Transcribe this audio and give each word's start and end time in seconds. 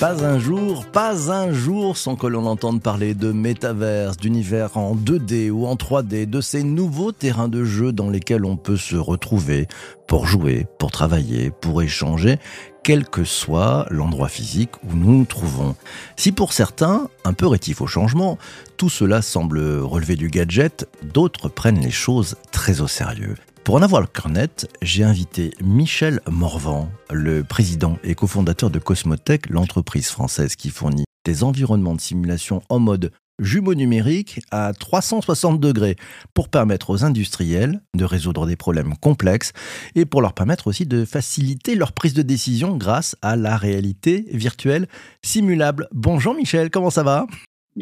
Pas 0.00 0.24
un 0.24 0.38
jour, 0.38 0.84
pas 0.86 1.32
un 1.32 1.52
jour 1.52 1.67
sans 1.98 2.16
que 2.16 2.26
l'on 2.26 2.46
entende 2.46 2.80
parler 2.80 3.14
de 3.14 3.32
métaverse, 3.32 4.16
d'univers 4.16 4.76
en 4.76 4.94
2D 4.94 5.50
ou 5.50 5.66
en 5.66 5.74
3D, 5.74 6.28
de 6.28 6.40
ces 6.40 6.62
nouveaux 6.62 7.12
terrains 7.12 7.48
de 7.48 7.64
jeu 7.64 7.92
dans 7.92 8.08
lesquels 8.08 8.44
on 8.44 8.56
peut 8.56 8.76
se 8.76 8.96
retrouver 8.96 9.66
pour 10.06 10.26
jouer, 10.26 10.66
pour 10.78 10.90
travailler, 10.90 11.50
pour 11.50 11.82
échanger, 11.82 12.38
quel 12.84 13.04
que 13.04 13.24
soit 13.24 13.86
l'endroit 13.90 14.28
physique 14.28 14.70
où 14.84 14.94
nous 14.94 15.18
nous 15.18 15.24
trouvons. 15.24 15.74
Si 16.16 16.32
pour 16.32 16.52
certains, 16.52 17.08
un 17.24 17.32
peu 17.32 17.46
rétifs 17.46 17.82
au 17.82 17.86
changement, 17.86 18.38
tout 18.76 18.88
cela 18.88 19.20
semble 19.20 19.58
relever 19.58 20.16
du 20.16 20.28
gadget, 20.28 20.88
d'autres 21.02 21.48
prennent 21.48 21.80
les 21.80 21.90
choses 21.90 22.36
très 22.52 22.80
au 22.80 22.88
sérieux. 22.88 23.34
Pour 23.64 23.74
en 23.74 23.82
avoir 23.82 24.00
le 24.00 24.06
cœur 24.06 24.30
net, 24.30 24.70
j'ai 24.80 25.04
invité 25.04 25.50
Michel 25.60 26.20
Morvan, 26.30 26.88
le 27.10 27.44
président 27.44 27.98
et 28.02 28.14
cofondateur 28.14 28.70
de 28.70 28.78
Cosmotech, 28.78 29.50
l'entreprise 29.50 30.08
française 30.08 30.56
qui 30.56 30.70
fournit 30.70 31.04
des 31.28 31.44
environnements 31.44 31.94
de 31.94 32.00
simulation 32.00 32.62
en 32.70 32.78
mode 32.78 33.12
jumeau 33.38 33.74
numérique 33.74 34.40
à 34.50 34.72
360 34.72 35.60
degrés 35.60 35.96
pour 36.32 36.48
permettre 36.48 36.88
aux 36.88 37.04
industriels 37.04 37.82
de 37.94 38.06
résoudre 38.06 38.46
des 38.46 38.56
problèmes 38.56 38.94
complexes 38.96 39.52
et 39.94 40.06
pour 40.06 40.22
leur 40.22 40.32
permettre 40.32 40.68
aussi 40.68 40.86
de 40.86 41.04
faciliter 41.04 41.74
leur 41.74 41.92
prise 41.92 42.14
de 42.14 42.22
décision 42.22 42.78
grâce 42.78 43.14
à 43.20 43.36
la 43.36 43.58
réalité 43.58 44.24
virtuelle 44.30 44.86
simulable. 45.22 45.86
Bonjour 45.92 46.34
Michel, 46.34 46.70
comment 46.70 46.88
ça 46.88 47.02
va? 47.02 47.26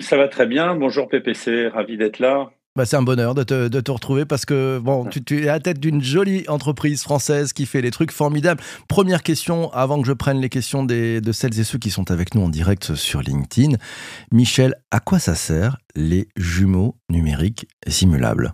Ça 0.01 0.17
va 0.17 0.27
très 0.27 0.47
bien, 0.47 0.75
bonjour 0.75 1.09
PPC, 1.09 1.69
ravi 1.69 1.97
d'être 1.97 2.19
là. 2.19 2.51
Bah, 2.77 2.85
c'est 2.85 2.97
un 2.97 3.03
bonheur 3.03 3.35
de 3.35 3.43
te, 3.43 3.69
de 3.69 3.81
te, 3.81 3.91
retrouver 3.91 4.27
parce 4.27 4.45
que 4.45 4.79
bon, 4.79 5.07
tu, 5.07 5.25
tu 5.25 5.45
es 5.45 5.49
à 5.49 5.55
la 5.55 5.61
tête 5.61 5.81
d'une 5.81 6.03
jolie 6.03 6.45
entreprise 6.47 7.03
française 7.03 7.55
qui 7.55 7.65
fait 7.65 7.81
des 7.81 7.91
trucs 7.91 8.13
formidables. 8.13 8.61
Première 8.87 9.23
question, 9.23 9.73
avant 9.73 10.03
que 10.03 10.07
je 10.07 10.13
prenne 10.13 10.43
les 10.43 10.51
questions 10.51 10.85
des, 10.85 11.23
de 11.23 11.33
celles 11.33 11.59
et 11.59 11.65
ceux 11.65 11.79
qui 11.79 11.89
sont 11.89 12.11
avec 12.11 12.35
nous 12.35 12.43
en 12.43 12.51
direct 12.51 12.95
sur 12.95 13.23
LinkedIn. 13.23 13.79
Michel, 14.31 14.75
à 14.91 15.01
quoi 15.01 15.19
ça 15.19 15.35
sert 15.35 15.79
les 15.95 16.29
jumeaux 16.37 16.97
numériques 17.09 17.67
simulables? 17.89 18.53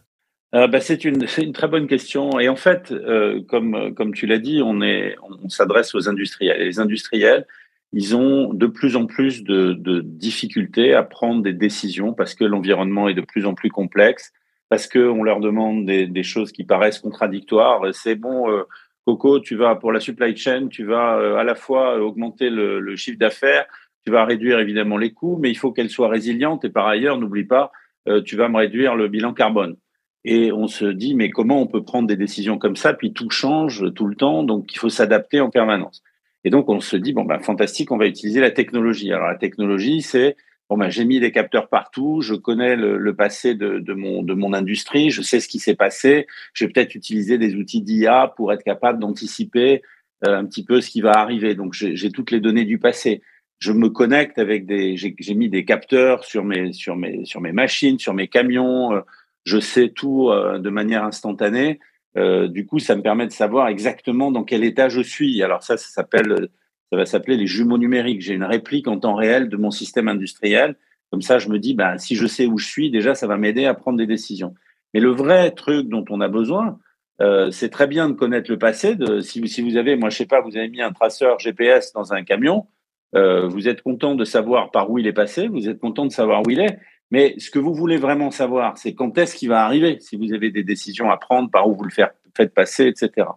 Euh, 0.55 0.69
bah, 0.69 0.81
c'est 0.81 1.05
une, 1.05 1.27
une, 1.39 1.53
très 1.53 1.67
bonne 1.67 1.89
question. 1.89 2.39
Et 2.39 2.49
en 2.49 2.57
fait, 2.57 2.93
euh, 2.93 3.43
comme, 3.49 3.93
comme 3.95 4.15
tu 4.15 4.27
l'as 4.27 4.39
dit, 4.39 4.61
on, 4.65 4.83
est, 4.83 5.17
on 5.43 5.49
s'adresse 5.49 5.97
aux 5.97 6.09
industriels. 6.09 6.61
Et 6.61 6.67
les 6.67 6.79
industriels, 6.79 7.45
ils 7.93 8.17
ont 8.17 8.53
de 8.55 8.67
plus 8.67 8.97
en 8.97 9.07
plus 9.07 9.45
de, 9.45 9.75
de, 9.75 10.01
difficultés 10.01 10.95
à 10.95 11.03
prendre 11.03 11.43
des 11.43 11.53
décisions 11.53 12.15
parce 12.15 12.35
que 12.35 12.45
l'environnement 12.45 13.09
est 13.09 13.15
de 13.15 13.21
plus 13.21 13.45
en 13.45 13.55
plus 13.55 13.71
complexe, 13.71 14.33
parce 14.71 14.87
qu'on 14.87 15.23
leur 15.23 15.41
demande 15.41 15.85
des, 15.85 16.07
des, 16.07 16.23
choses 16.23 16.53
qui 16.53 16.65
paraissent 16.65 16.99
contradictoires. 16.99 17.83
C'est 17.93 18.15
bon, 18.15 18.51
euh, 18.51 18.63
Coco, 19.05 19.41
tu 19.41 19.57
vas 19.57 19.75
pour 19.75 19.93
la 19.93 20.01
supply 20.01 20.35
chain, 20.35 20.69
tu 20.69 20.85
vas 20.85 21.19
euh, 21.19 21.37
à 21.37 21.45
la 21.45 21.55
fois 21.55 22.01
augmenter 22.03 22.49
le, 22.49 22.81
le 22.81 22.97
chiffre 22.97 23.19
d'affaires, 23.19 23.67
tu 24.05 24.11
vas 24.11 24.25
réduire 24.25 24.59
évidemment 24.59 24.97
les 24.97 25.13
coûts, 25.13 25.39
mais 25.39 25.51
il 25.51 25.57
faut 25.57 25.73
qu'elle 25.73 25.91
soit 25.91 26.09
résiliente 26.09 26.65
et 26.65 26.71
par 26.71 26.87
ailleurs, 26.87 27.19
n'oublie 27.19 27.45
pas, 27.45 27.71
euh, 28.09 28.23
tu 28.23 28.37
vas 28.37 28.49
me 28.49 28.57
réduire 28.57 28.97
le 28.97 29.09
bilan 29.09 29.35
carbone. 29.35 29.77
Et 30.25 30.53
on 30.53 30.69
se 30.69 30.85
dit, 30.87 31.15
mais 31.15 31.31
comment 31.31 31.61
on 31.61 31.67
peut 31.67 31.83
prendre 31.83 32.09
des 32.09 32.17
décisions 32.17 32.57
comme 32.57 32.77
ça? 32.77 32.95
Puis 32.95 33.13
tout 33.13 33.29
change 33.29 33.93
tout 33.95 34.07
le 34.07 34.15
temps, 34.15 34.45
donc 34.45 34.73
il 34.73 34.79
faut 34.79 34.89
s'adapter 34.89 35.41
en 35.41 35.51
permanence. 35.51 36.03
Et 36.45 36.51
donc, 36.51 36.69
on 36.69 36.81
se 36.81 36.97
dit, 36.97 37.13
bon, 37.13 37.25
ben, 37.25 37.39
fantastique, 37.41 37.93
on 37.93 37.97
va 37.97 38.07
utiliser 38.07 38.41
la 38.41 38.51
technologie. 38.51 39.13
Alors, 39.13 39.29
la 39.29 39.37
technologie, 39.37 40.03
c'est, 40.03 40.37
bon, 40.69 40.77
ben, 40.77 40.91
j'ai 40.91 41.05
mis 41.05 41.21
des 41.21 41.31
capteurs 41.31 41.69
partout, 41.69 42.21
je 42.21 42.35
connais 42.35 42.77
le, 42.77 42.99
le 42.99 43.15
passé 43.15 43.55
de, 43.55 43.79
de, 43.79 43.95
mon, 43.95 44.23
de 44.23 44.35
mon 44.35 44.53
industrie, 44.53 45.11
je 45.11 45.23
sais 45.23 45.41
ce 45.41 45.49
qui 45.49 45.59
s'est 45.59 45.77
passé, 45.77 46.27
je 46.53 46.65
vais 46.65 46.73
peut-être 46.73 46.95
utiliser 46.95 47.39
des 47.39 47.55
outils 47.55 47.83
d'IA 47.83 48.33
pour 48.37 48.53
être 48.53 48.65
capable 48.65 48.99
d'anticiper 48.99 49.83
euh, 50.27 50.37
un 50.37 50.45
petit 50.45 50.65
peu 50.65 50.81
ce 50.81 50.91
qui 50.91 51.01
va 51.01 51.13
arriver. 51.13 51.55
Donc, 51.55 51.75
j'ai 51.75 52.11
toutes 52.11 52.31
les 52.31 52.41
données 52.41 52.65
du 52.65 52.79
passé. 52.79 53.23
Je 53.59 53.73
me 53.73 53.89
connecte 53.89 54.39
avec 54.39 54.67
des, 54.67 54.97
j'ai 54.97 55.35
mis 55.35 55.49
des 55.49 55.65
capteurs 55.65 56.25
sur 56.25 56.45
mes, 56.45 56.73
sur 56.73 56.97
mes, 56.97 57.25
sur 57.25 57.41
mes 57.41 57.53
machines, 57.53 57.99
sur 57.99 58.15
mes 58.15 58.27
camions. 58.27 58.93
Euh, 58.93 59.01
je 59.45 59.59
sais 59.59 59.91
tout 59.91 60.31
euh, 60.31 60.59
de 60.59 60.71
manière 60.71 61.05
instantanée. 61.05 61.79
Euh, 62.17 62.49
du 62.49 62.67
coup, 62.67 62.79
ça 62.79 62.95
me 62.95 63.03
permet 63.03 63.27
de 63.27 63.33
savoir 63.33 63.69
exactement 63.69 64.31
dans 64.31 64.45
quel 64.45 64.65
état 64.65 64.89
je 64.89 65.01
suis. 65.01 65.43
Alors 65.43 65.63
ça, 65.63 65.77
ça 65.77 65.89
s'appelle, 65.89 66.49
ça 66.91 66.97
va 66.97 67.07
s'appeler 67.07 67.37
les 67.37 67.47
jumeaux 67.47 67.79
numériques. 67.79 68.21
J'ai 68.21 68.35
une 68.35 68.45
réplique 68.45 68.89
en 68.89 68.99
temps 68.99 69.15
réel 69.15 69.49
de 69.49 69.57
mon 69.57 69.71
système 69.71 70.09
industriel. 70.09 70.77
Comme 71.11 71.23
ça, 71.23 71.39
je 71.39 71.49
me 71.49 71.59
dis, 71.59 71.75
ben, 71.75 71.99
si 71.99 72.17
je 72.17 72.27
sais 72.27 72.47
où 72.47 72.59
je 72.59 72.67
suis, 72.67 72.91
déjà, 72.91 73.15
ça 73.15 73.27
va 73.27 73.37
m'aider 73.37 73.67
à 73.67 73.75
prendre 73.75 73.99
des 73.99 74.07
décisions. 74.07 74.55
Mais 74.95 75.01
le 75.01 75.11
vrai 75.11 75.51
truc 75.51 75.89
dont 75.89 76.05
on 76.11 76.21
a 76.21 76.29
besoin, 76.29 76.79
euh, 77.21 77.51
c'est 77.51 77.69
très 77.69 77.87
bien 77.87 78.09
de 78.09 78.15
connaître 78.15 78.51
le 78.51 78.59
passé. 78.59 78.97
Si, 79.21 79.47
si 79.49 79.63
vous 79.63 79.77
avez, 79.77 79.97
moi, 79.97 80.11
je 80.11 80.17
sais 80.17 80.27
pas, 80.27 80.41
vous 80.41 80.57
avez 80.57 80.69
mis 80.69 80.81
un 80.81 80.93
traceur 80.93 81.39
GPS 81.39 81.93
dans 81.93 82.13
un 82.13 82.25
camion, 82.25 82.67
euh, 83.15 83.47
vous 83.47 83.69
êtes 83.69 83.83
content 83.83 84.15
de 84.15 84.25
savoir 84.25 84.71
par 84.71 84.91
où 84.91 84.99
il 84.99 85.07
est 85.07 85.13
passé, 85.13 85.49
vous 85.49 85.69
êtes 85.69 85.79
content 85.79 86.07
de 86.07 86.13
savoir 86.13 86.43
où 86.47 86.51
il 86.51 86.61
est. 86.61 86.79
Mais 87.13 87.35
ce 87.39 87.51
que 87.51 87.59
vous 87.59 87.75
voulez 87.75 87.99
vraiment 87.99 88.31
savoir, 88.31 88.79
c'est 88.79 88.95
quand 88.95 89.19
est-ce 89.19 89.37
qu'il 89.37 89.51
va 89.51 89.65
arriver, 89.65 89.99
si 90.01 90.17
vous 90.17 90.33
avez 90.33 90.51
des 90.51 90.65
décisions 90.65 91.11
à 91.11 91.19
prendre, 91.19 91.51
par 91.51 91.69
où 91.69 91.75
vous 91.75 91.85
le 91.85 91.91
faites 91.91 92.55
passer, 92.55 92.87
etc. 92.87 93.29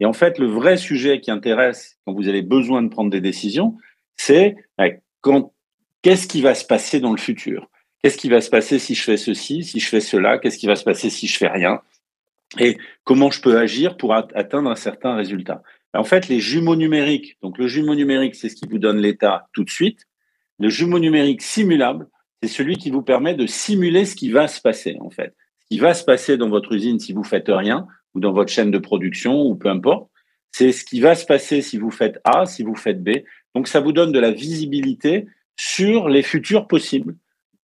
Et 0.00 0.04
en 0.04 0.12
fait, 0.12 0.38
le 0.38 0.46
vrai 0.46 0.76
sujet 0.76 1.20
qui 1.20 1.30
intéresse 1.30 1.96
quand 2.04 2.12
vous 2.12 2.26
avez 2.26 2.42
besoin 2.42 2.82
de 2.82 2.88
prendre 2.88 3.08
des 3.08 3.20
décisions, 3.20 3.76
c'est 4.16 4.56
quand 5.20 5.52
qu'est-ce 6.02 6.26
qui 6.26 6.42
va 6.42 6.56
se 6.56 6.64
passer 6.64 6.98
dans 6.98 7.12
le 7.12 7.18
futur? 7.18 7.70
Qu'est-ce 8.02 8.18
qui 8.18 8.28
va 8.28 8.40
se 8.40 8.50
passer 8.50 8.80
si 8.80 8.96
je 8.96 9.02
fais 9.04 9.16
ceci, 9.16 9.62
si 9.62 9.78
je 9.78 9.88
fais 9.88 10.00
cela? 10.00 10.38
Qu'est-ce 10.38 10.58
qui 10.58 10.66
va 10.66 10.74
se 10.74 10.84
passer 10.84 11.08
si 11.08 11.28
je 11.28 11.38
fais 11.38 11.48
rien? 11.48 11.80
Et 12.58 12.78
comment 13.04 13.30
je 13.30 13.40
peux 13.40 13.58
agir 13.58 13.96
pour 13.96 14.12
atteindre 14.12 14.70
un 14.70 14.76
certain 14.76 15.14
résultat? 15.14 15.62
En 15.94 16.02
fait, 16.04 16.26
les 16.26 16.40
jumeaux 16.40 16.76
numériques, 16.76 17.36
donc 17.42 17.58
le 17.58 17.68
jumeau 17.68 17.94
numérique, 17.94 18.34
c'est 18.34 18.48
ce 18.48 18.56
qui 18.56 18.66
vous 18.68 18.78
donne 18.78 18.98
l'état 18.98 19.46
tout 19.52 19.62
de 19.62 19.70
suite. 19.70 20.08
Le 20.58 20.68
jumeau 20.68 20.98
numérique 20.98 21.42
simulable, 21.42 22.08
c'est 22.42 22.48
celui 22.48 22.76
qui 22.76 22.90
vous 22.90 23.02
permet 23.02 23.34
de 23.34 23.46
simuler 23.46 24.04
ce 24.04 24.16
qui 24.16 24.30
va 24.30 24.48
se 24.48 24.60
passer, 24.60 24.96
en 25.00 25.10
fait. 25.10 25.34
Ce 25.60 25.66
qui 25.68 25.78
va 25.78 25.94
se 25.94 26.04
passer 26.04 26.36
dans 26.36 26.48
votre 26.48 26.72
usine 26.72 26.98
si 26.98 27.12
vous 27.12 27.24
faites 27.24 27.48
rien, 27.48 27.86
ou 28.14 28.20
dans 28.20 28.32
votre 28.32 28.50
chaîne 28.50 28.70
de 28.70 28.78
production, 28.78 29.42
ou 29.42 29.54
peu 29.54 29.68
importe. 29.68 30.10
C'est 30.52 30.72
ce 30.72 30.84
qui 30.84 31.00
va 31.00 31.14
se 31.14 31.26
passer 31.26 31.62
si 31.62 31.78
vous 31.78 31.90
faites 31.90 32.18
A, 32.24 32.46
si 32.46 32.62
vous 32.62 32.74
faites 32.74 33.02
B. 33.02 33.10
Donc, 33.54 33.68
ça 33.68 33.80
vous 33.80 33.92
donne 33.92 34.10
de 34.10 34.18
la 34.18 34.32
visibilité 34.32 35.26
sur 35.56 36.08
les 36.08 36.22
futurs 36.22 36.66
possibles 36.66 37.16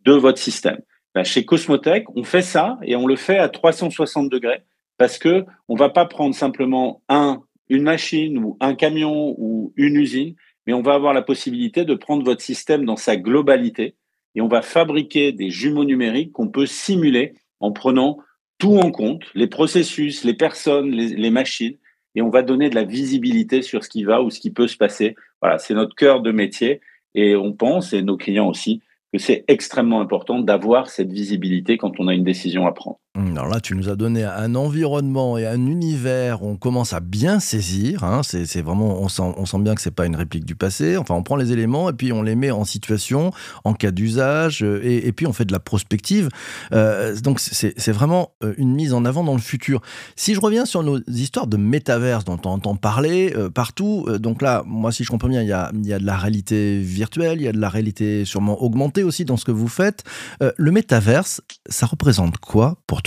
de 0.05 0.13
votre 0.13 0.39
système. 0.39 0.81
Chez 1.25 1.45
Cosmotech, 1.45 2.05
on 2.15 2.25
fait 2.25 2.43
ça 2.43 2.79
et 2.83 2.95
on 2.95 3.07
le 3.07 3.17
fait 3.17 3.39
à 3.39 3.49
360 3.49 4.31
degrés 4.31 4.63
parce 4.99 5.19
que 5.19 5.45
on 5.69 5.75
va 5.75 5.89
pas 5.89 6.05
prendre 6.05 6.35
simplement 6.35 7.03
un, 7.09 7.43
une 7.69 7.83
machine 7.83 8.39
ou 8.39 8.57
un 8.61 8.75
camion 8.75 9.35
ou 9.39 9.73
une 9.77 9.97
usine, 9.97 10.35
mais 10.67 10.75
on 10.75 10.83
va 10.83 10.95
avoir 10.95 11.15
la 11.15 11.23
possibilité 11.23 11.85
de 11.85 11.95
prendre 11.95 12.25
votre 12.25 12.43
système 12.43 12.85
dans 12.85 12.97
sa 12.97 13.17
globalité 13.17 13.95
et 14.37 14.43
on 14.43 14.49
va 14.49 14.63
fabriquer 14.63 15.33
des 15.33 15.51
jumeaux 15.51 15.85
numériques 15.85 16.33
qu'on 16.33 16.49
peut 16.49 16.67
simuler 16.67 17.35
en 17.59 17.73
prenant 17.73 18.19
tout 18.59 18.79
en 18.79 18.91
compte, 18.91 19.25
les 19.35 19.49
processus, 19.49 20.25
les 20.25 20.35
personnes, 20.35 20.91
les, 20.91 21.31
machines, 21.31 21.77
et 22.15 22.23
on 22.23 22.31
va 22.31 22.43
donner 22.43 22.71
de 22.71 22.75
la 22.75 22.85
visibilité 22.85 23.61
sur 23.63 23.85
ce 23.85 23.89
qui 23.89 24.05
va 24.05 24.23
ou 24.23 24.31
ce 24.31 24.41
qui 24.41 24.51
peut 24.51 24.69
se 24.69 24.77
passer. 24.77 25.15
Voilà, 25.43 25.59
c'est 25.59 25.75
notre 25.75 25.95
cœur 25.95 26.23
de 26.23 26.33
métier 26.33 26.81
et 27.15 27.35
on 27.35 27.53
pense, 27.53 27.93
et 27.93 28.03
nos 28.03 28.17
clients 28.17 28.49
aussi, 28.49 28.83
que 29.13 29.19
c'est 29.19 29.45
extrêmement 29.49 30.01
important 30.01 30.41
d'avoir 30.41 30.89
cette 30.89 31.13
visibilité 31.13 31.77
quand 31.77 31.99
on 31.99 32.09
a 32.09 32.15
une 32.15 32.25
décision 32.25 32.67
à 32.67 32.73
prendre. 32.73 33.01
Alors 33.17 33.49
là, 33.49 33.61
tu 33.61 33.75
nous 33.75 33.89
as 33.89 33.97
donné 33.97 34.25
un 34.25 34.55
environnement 34.55 35.39
et 35.39 35.47
un 35.47 35.67
univers 35.67 36.43
on 36.43 36.57
commence 36.57 36.93
à 36.93 37.01
bien 37.01 37.41
saisir. 37.41 38.05
Hein. 38.05 38.23
c'est 38.23 38.61
vraiment, 38.61 39.01
on 39.01 39.09
sent, 39.09 39.23
on 39.37 39.47
sent 39.47 39.59
bien 39.61 39.75
que 39.75 39.81
c'est 39.81 39.91
pas 39.91 40.07
une 40.07 40.17
réplique 40.17 40.45
du 40.45 40.55
passé. 40.55 40.97
Enfin, 40.97 41.15
on 41.15 41.23
prend 41.23 41.37
les 41.37 41.53
éléments 41.53 41.89
et 41.89 41.93
puis 41.93 42.13
on 42.13 42.23
les 42.23 42.35
met 42.35 42.51
en 42.51 42.65
situation, 42.65 43.33
en 43.65 43.75
cas 43.75 43.91
d'usage, 43.91 44.63
euh, 44.63 44.81
et, 44.85 45.13
puis 45.13 45.27
on 45.27 45.33
fait 45.33 45.45
de 45.45 45.53
la 45.53 45.61
prospective. 45.61 46.29
Euh, 46.73 47.17
donc 47.21 47.41
c'est 47.41 47.93
vraiment 47.93 48.33
euh, 48.45 48.55
une 48.59 48.75
mise 48.75 48.93
en 48.93 49.05
avant 49.05 49.25
dans 49.25 49.35
le 49.35 49.41
futur. 49.41 49.81
Si 50.15 50.35
je 50.35 50.41
reviens 50.41 50.67
sur 50.67 50.83
nos 50.83 51.01
histoires 51.09 51.47
de 51.47 51.57
métaverse 51.57 52.25
dont 52.25 52.39
on 52.45 52.51
entend 52.51 52.77
parler 52.77 53.35
partout, 53.55 54.07
donc 54.19 54.43
là, 54.43 54.63
moi, 54.67 54.93
si 54.93 55.05
je 55.05 55.11
comprends 55.11 55.29
bien, 55.29 55.43
il 55.43 55.49
y 55.49 55.53
a, 55.53 55.71
il 55.75 55.87
y 55.87 55.93
a 55.93 55.99
de 55.99 56.07
la 56.07 56.17
réalité 56.17 56.81
virtuelle, 56.81 57.41
il 57.41 57.45
y 57.45 57.49
a 57.49 57.53
de 57.53 57.61
la 57.61 57.69
réalité 57.69 58.25
sûrement 58.25 58.63
augmentée 58.63 59.03
aussi 59.03 59.25
dans 59.25 59.37
ce 59.37 59.45
que 59.45 59.53
vous 59.53 59.69
faites. 59.69 60.05
le 60.41 60.71
métaverse, 60.71 61.41
ça 61.69 61.87
représente 61.87 62.39
quoi 62.39 62.77
pour 62.87 63.03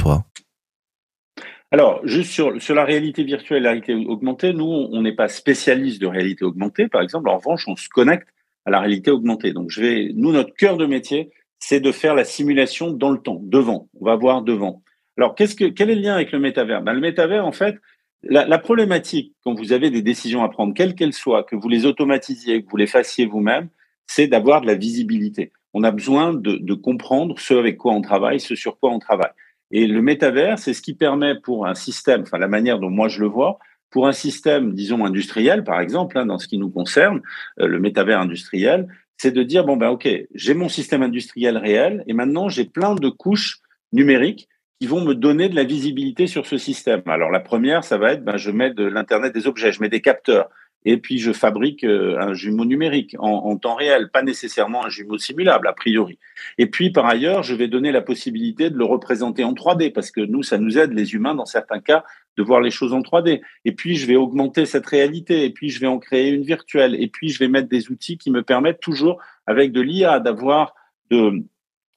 alors, 1.71 2.01
juste 2.03 2.31
sur, 2.31 2.59
sur 2.59 2.73
la 2.73 2.83
réalité 2.83 3.23
virtuelle 3.23 3.59
et 3.59 3.63
la 3.63 3.69
réalité 3.69 3.93
augmentée, 3.93 4.53
nous, 4.53 4.65
on 4.65 5.03
n'est 5.03 5.13
pas 5.13 5.27
spécialiste 5.27 6.01
de 6.01 6.07
réalité 6.07 6.43
augmentée, 6.43 6.87
par 6.87 7.03
exemple. 7.03 7.29
En 7.29 7.37
revanche, 7.37 7.67
on 7.67 7.75
se 7.75 7.87
connecte 7.89 8.27
à 8.65 8.71
la 8.71 8.79
réalité 8.79 9.11
augmentée. 9.11 9.53
Donc, 9.53 9.69
je 9.69 9.81
vais, 9.81 10.11
nous, 10.15 10.31
notre 10.31 10.55
cœur 10.55 10.77
de 10.77 10.87
métier, 10.87 11.29
c'est 11.59 11.79
de 11.79 11.91
faire 11.91 12.15
la 12.15 12.23
simulation 12.23 12.89
dans 12.89 13.11
le 13.11 13.19
temps, 13.19 13.39
devant. 13.43 13.87
On 13.99 14.05
va 14.05 14.15
voir 14.15 14.41
devant. 14.41 14.81
Alors, 15.15 15.35
qu'est-ce 15.35 15.55
que, 15.55 15.65
quel 15.65 15.91
est 15.91 15.95
le 15.95 16.01
lien 16.01 16.15
avec 16.15 16.31
le 16.31 16.39
métavers? 16.39 16.81
Ben, 16.81 16.93
Le 16.93 17.01
métavers, 17.01 17.45
en 17.45 17.51
fait, 17.51 17.75
la, 18.23 18.57
problématique, 18.57 19.33
quand 19.43 19.53
vous 19.53 19.71
avez 19.71 19.89
des 19.89 20.01
décisions 20.01 20.43
à 20.43 20.49
prendre, 20.49 20.73
quelles 20.73 20.95
qu'elles 20.95 21.13
soient, 21.13 21.43
que 21.43 21.55
vous 21.55 21.69
les 21.69 21.85
automatisiez, 21.85 22.63
que 22.63 22.69
vous 22.69 22.77
les 22.77 22.87
fassiez 22.87 23.25
vous-même, 23.25 23.69
c'est 24.07 24.27
d'avoir 24.27 24.61
de 24.61 24.67
la 24.67 24.75
visibilité. 24.75 25.51
On 25.73 25.83
a 25.83 25.91
besoin 25.91 26.33
de, 26.33 26.73
comprendre 26.73 27.37
ce 27.39 27.53
avec 27.53 27.77
quoi 27.77 27.93
on 27.93 28.01
travaille, 28.01 28.39
ce 28.39 28.55
sur 28.55 28.79
quoi 28.79 28.91
on 28.91 28.99
travaille. 28.99 29.31
Et 29.71 29.87
le 29.87 30.01
métavers, 30.01 30.59
c'est 30.59 30.73
ce 30.73 30.81
qui 30.81 30.93
permet 30.93 31.39
pour 31.39 31.67
un 31.67 31.75
système, 31.75 32.21
enfin 32.21 32.37
la 32.37 32.47
manière 32.47 32.79
dont 32.79 32.89
moi 32.89 33.07
je 33.07 33.19
le 33.21 33.27
vois, 33.27 33.59
pour 33.89 34.07
un 34.07 34.11
système, 34.11 34.73
disons 34.73 35.05
industriel 35.05 35.63
par 35.63 35.79
exemple, 35.79 36.17
hein, 36.17 36.25
dans 36.25 36.39
ce 36.39 36.47
qui 36.47 36.57
nous 36.57 36.69
concerne, 36.69 37.21
euh, 37.59 37.67
le 37.67 37.79
métavers 37.79 38.19
industriel, 38.19 38.87
c'est 39.17 39.31
de 39.31 39.43
dire 39.43 39.65
bon 39.65 39.77
ben 39.77 39.89
ok, 39.89 40.07
j'ai 40.33 40.53
mon 40.53 40.69
système 40.69 41.03
industriel 41.03 41.57
réel 41.57 42.03
et 42.07 42.13
maintenant 42.13 42.49
j'ai 42.49 42.65
plein 42.65 42.95
de 42.95 43.09
couches 43.09 43.59
numériques 43.91 44.47
qui 44.79 44.87
vont 44.87 45.03
me 45.03 45.13
donner 45.13 45.49
de 45.49 45.55
la 45.55 45.65
visibilité 45.65 46.25
sur 46.25 46.45
ce 46.45 46.57
système. 46.57 47.01
Alors 47.05 47.31
la 47.31 47.41
première, 47.41 47.83
ça 47.83 47.97
va 47.97 48.13
être, 48.13 48.23
ben, 48.23 48.37
je 48.37 48.49
mets 48.49 48.73
de 48.73 48.85
l'internet 48.85 49.33
des 49.33 49.45
objets, 49.45 49.73
je 49.73 49.81
mets 49.81 49.89
des 49.89 50.01
capteurs, 50.01 50.49
et 50.85 50.97
puis 50.97 51.17
je 51.17 51.31
fabrique 51.31 51.83
euh, 51.83 52.17
un 52.19 52.33
jumeau 52.33 52.65
numérique 52.65 53.15
en, 53.19 53.57
temps 53.57 53.75
réel, 53.75 54.09
pas 54.09 54.23
nécessairement 54.23 54.85
un 54.85 54.89
jumeau 54.89 55.17
simulable 55.17 55.67
a 55.67 55.73
priori. 55.73 56.17
Et 56.57 56.67
puis 56.67 56.91
par 56.91 57.05
ailleurs, 57.05 57.43
je 57.43 57.53
vais 57.53 57.67
donner 57.67 57.91
la 57.91 58.01
possibilité 58.01 58.69
de 58.69 58.77
le 58.77 58.85
représenter 58.85 59.43
en 59.43 59.53
3D 59.53 59.91
parce 59.91 60.11
que 60.11 60.21
nous, 60.21 60.43
ça 60.43 60.57
nous 60.57 60.77
aide 60.77 60.93
les 60.93 61.13
humains 61.13 61.35
dans 61.35 61.45
certains 61.45 61.79
cas 61.79 62.03
de 62.37 62.43
voir 62.43 62.61
les 62.61 62.71
choses 62.71 62.93
en 62.93 63.01
3D. 63.01 63.41
Et 63.65 63.71
puis 63.73 63.95
je 63.95 64.07
vais 64.07 64.15
augmenter 64.15 64.65
cette 64.65 64.85
réalité, 64.85 65.43
et 65.43 65.49
puis 65.49 65.69
je 65.69 65.79
vais 65.79 65.87
en 65.87 65.99
créer 65.99 66.29
une 66.29 66.43
virtuelle, 66.43 66.95
et 66.95 67.07
puis 67.07 67.29
je 67.29 67.39
vais 67.39 67.49
mettre 67.49 67.67
des 67.67 67.91
outils 67.91 68.17
qui 68.17 68.31
me 68.31 68.43
permettent 68.43 68.79
toujours 68.79 69.19
avec 69.45 69.71
de 69.71 69.81
l'IA 69.81 70.19
d'avoir 70.19 70.73
de 71.11 71.43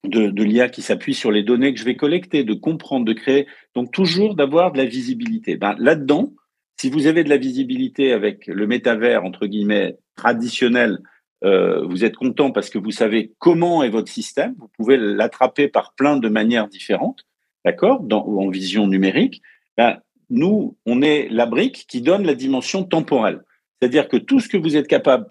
de, 0.05 0.31
de 0.31 0.43
l'IA 0.43 0.69
qui 0.69 0.83
s'appuie 0.83 1.15
sur 1.15 1.31
les 1.31 1.43
données 1.43 1.73
que 1.73 1.79
je 1.79 1.85
vais 1.85 1.97
collecter, 1.97 2.45
de 2.45 2.55
comprendre, 2.55 3.05
de 3.05 3.13
créer. 3.13 3.47
Donc 3.75 3.93
toujours 3.93 4.35
d'avoir 4.35 4.73
de 4.73 4.79
la 4.79 4.85
visibilité. 4.85 5.57
Ben, 5.57 5.77
Là-dedans, 5.79 6.33
si 6.79 6.91
vous 6.91 7.07
avez 7.07 7.25
de 7.25 7.29
la 7.29 7.37
visibilité 7.37 8.13
avec 8.13 8.47
le 8.47 8.67
métavers, 8.67 9.25
entre 9.25 9.47
guillemets, 9.47 9.97
traditionnel, 10.17 10.99
euh, 11.45 11.85
vous 11.87 12.05
êtes 12.05 12.17
content 12.17 12.51
parce 12.51 12.71
que 12.71 12.79
vous 12.79 12.91
savez 12.91 13.33
comment 13.39 13.83
est 13.83 13.89
votre 13.89 14.11
système. 14.11 14.55
Vous 14.59 14.69
pouvez 14.77 14.97
l'attraper 14.97 15.69
par 15.69 15.95
plein 15.95 16.17
de 16.17 16.29
manières 16.29 16.69
différentes, 16.69 17.27
d'accord, 17.65 18.05
en 18.11 18.49
vision 18.49 18.87
numérique. 18.87 19.43
Ben, 19.77 19.99
nous, 20.31 20.77
on 20.87 21.03
est 21.03 21.29
la 21.29 21.47
brique 21.47 21.87
qui 21.89 22.01
donne 22.01 22.25
la 22.25 22.35
dimension 22.35 22.85
temporelle. 22.85 23.43
C'est-à-dire 23.81 24.09
que 24.09 24.17
tout 24.17 24.41
ce 24.41 24.49
que 24.49 24.57
vous 24.57 24.77
êtes 24.77 24.87
capable 24.87 25.27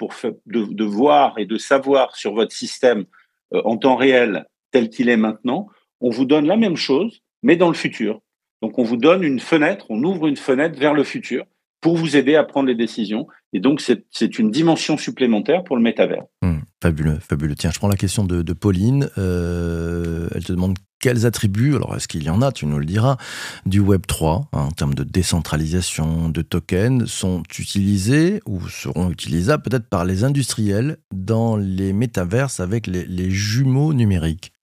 de 0.46 0.84
voir 0.84 1.38
et 1.38 1.46
de 1.46 1.58
savoir 1.58 2.16
sur 2.16 2.34
votre 2.34 2.54
système 2.54 3.06
euh, 3.54 3.62
en 3.64 3.78
temps 3.78 3.96
réel 3.96 4.46
tel 4.72 4.90
qu'il 4.90 5.10
est 5.10 5.18
maintenant, 5.18 5.68
on 6.02 6.10
vous 6.10 6.26
donne 6.26 6.48
la 6.48 6.58
même 6.58 6.76
chose, 6.76 7.22
mais 7.44 7.56
dans 7.56 7.68
le 7.68 7.74
futur. 7.74 8.22
Donc, 8.62 8.78
on 8.78 8.84
vous 8.84 8.98
donne 8.98 9.24
une 9.24 9.40
fenêtre, 9.40 9.86
on 9.90 10.04
ouvre 10.04 10.28
une 10.28 10.38
fenêtre 10.38 10.80
vers 10.80 10.94
le 10.94 11.04
futur 11.04 11.46
pour 11.82 11.98
vous 11.98 12.16
aider 12.16 12.36
à 12.36 12.44
prendre 12.44 12.68
les 12.68 12.76
décisions. 12.76 13.28
Et 13.54 13.60
donc, 13.60 13.82
c'est 13.82 14.40
une 14.40 14.52
dimension 14.52 14.98
supplémentaire 14.98 15.64
pour 15.64 15.76
le 15.76 15.82
métavers. 15.82 16.24
Mmh, 16.44 16.60
fabuleux, 16.82 17.18
fabuleux. 17.20 17.56
Tiens, 17.56 17.72
je 17.74 17.80
prends 17.80 17.88
la 17.88 17.98
question 17.98 18.24
de, 18.24 18.54
Pauline. 18.54 19.10
Euh, 19.18 20.30
elle 20.34 20.46
te 20.46 20.54
demande 20.54 20.78
quels 21.00 21.26
attributs, 21.26 21.76
alors 21.76 21.96
est-ce 21.96 22.08
qu'il 22.08 22.24
y 22.24 22.30
en 22.30 22.44
a, 22.44 22.52
tu 22.52 22.68
nous 22.68 22.78
le 22.78 22.86
diras, 22.86 23.18
du 23.66 23.80
Web 23.80 24.06
3, 24.08 24.50
hein, 24.54 24.60
en 24.60 24.72
termes 24.72 24.94
de 24.94 25.04
décentralisation, 25.04 26.30
de 26.30 26.44
tokens, 26.44 27.06
sont 27.08 27.42
utilisés 27.58 28.40
ou 28.46 28.68
seront 28.68 29.10
utilisables 29.10 29.64
peut-être 29.64 29.90
par 29.90 30.06
les 30.06 30.24
industriels 30.24 30.98
dans 31.12 31.58
les 31.58 31.92
métaverses 31.92 32.60
avec 32.60 32.86
les 32.86 33.32
jumeaux 33.32 33.94
numériques? 33.94 34.54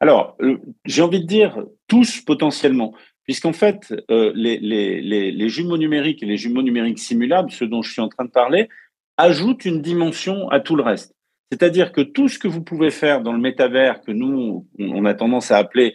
Alors, 0.00 0.36
euh, 0.40 0.58
j'ai 0.84 1.02
envie 1.02 1.20
de 1.20 1.26
dire 1.26 1.64
tous 1.88 2.20
potentiellement, 2.20 2.94
puisqu'en 3.24 3.52
fait, 3.52 3.94
euh, 4.10 4.32
les, 4.34 5.48
jumeaux 5.48 5.78
numériques 5.78 6.22
et 6.22 6.26
les 6.26 6.36
jumeaux 6.36 6.62
numériques 6.62 6.98
simulables, 6.98 7.50
ce 7.50 7.64
dont 7.64 7.82
je 7.82 7.92
suis 7.92 8.02
en 8.02 8.08
train 8.08 8.24
de 8.24 8.30
parler, 8.30 8.68
ajoutent 9.16 9.64
une 9.64 9.80
dimension 9.80 10.48
à 10.50 10.60
tout 10.60 10.76
le 10.76 10.82
reste. 10.82 11.14
C'est-à-dire 11.50 11.92
que 11.92 12.00
tout 12.00 12.28
ce 12.28 12.38
que 12.38 12.48
vous 12.48 12.62
pouvez 12.62 12.90
faire 12.90 13.22
dans 13.22 13.32
le 13.32 13.38
métavers, 13.38 14.00
que 14.00 14.10
nous, 14.10 14.66
on 14.78 15.04
a 15.04 15.14
tendance 15.14 15.50
à 15.50 15.58
appeler, 15.58 15.94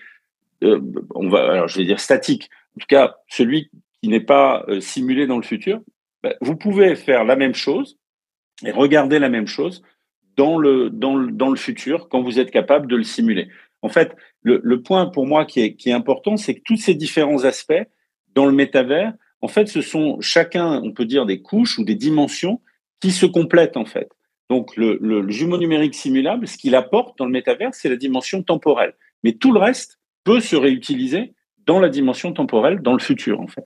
euh, 0.64 0.80
on 1.16 1.30
va, 1.30 1.52
alors 1.52 1.68
je 1.68 1.78
vais 1.80 1.86
dire 1.86 2.00
statique, 2.00 2.50
en 2.78 2.80
tout 2.80 2.88
cas 2.88 3.16
celui 3.28 3.70
qui 4.02 4.10
n'est 4.10 4.22
pas 4.22 4.66
simulé 4.80 5.28
dans 5.28 5.36
le 5.36 5.44
futur, 5.44 5.82
ben, 6.24 6.34
vous 6.40 6.56
pouvez 6.56 6.96
faire 6.96 7.26
la 7.26 7.36
même 7.36 7.56
chose 7.56 7.98
et 8.64 8.72
regarder 8.72 9.20
la 9.20 9.30
même 9.30 9.48
chose 9.48 9.82
dans 10.38 10.58
le 10.58 11.56
futur 11.58 12.08
quand 12.08 12.22
vous 12.22 12.40
êtes 12.40 12.52
capable 12.52 12.88
de 12.88 12.96
le 12.96 13.04
simuler. 13.04 13.50
En 13.82 13.90
fait, 13.90 14.16
le, 14.42 14.82
point 14.82 15.06
pour 15.06 15.26
moi 15.26 15.46
qui 15.46 15.62
est, 15.62 15.92
important, 15.92 16.38
c'est 16.38 16.56
que 16.56 16.62
tous 16.64 16.78
ces 16.78 16.96
différents 16.96 17.46
aspects 17.46 17.84
dans 18.36 18.46
le 18.46 18.52
métavers, 18.52 19.14
en 19.42 19.48
fait, 19.48 19.68
ce 19.68 19.82
sont 19.82 20.20
chacun, 20.20 20.82
on 20.84 20.92
peut 20.92 21.06
dire, 21.06 21.26
des 21.26 21.42
couches 21.42 21.80
ou 21.80 21.84
des 21.84 21.96
dimensions 21.96 22.62
qui 23.00 23.12
se 23.12 23.26
complètent 23.26 23.78
en 23.78 23.86
fait. 23.86 24.10
Donc 24.50 24.76
le, 24.76 24.98
le, 25.00 25.22
le 25.22 25.32
jumeau 25.32 25.58
numérique 25.58 25.96
simulable, 25.96 26.48
ce 26.48 26.58
qu'il 26.58 26.76
apporte 26.76 27.18
dans 27.18 27.26
le 27.26 27.32
métavers, 27.32 27.74
c'est 27.74 27.90
la 27.90 27.96
dimension 27.96 28.44
temporelle. 28.44 28.96
Mais 29.24 29.34
tout 29.34 29.54
le 29.54 29.60
reste 29.60 30.00
peut 30.24 30.42
se 30.42 30.56
réutiliser 30.56 31.34
dans 31.66 31.80
la 31.80 31.90
dimension 31.90 32.34
temporelle, 32.34 32.82
dans 32.82 32.94
le 32.94 33.00
futur 33.00 33.40
en 33.40 33.48
fait. 33.48 33.66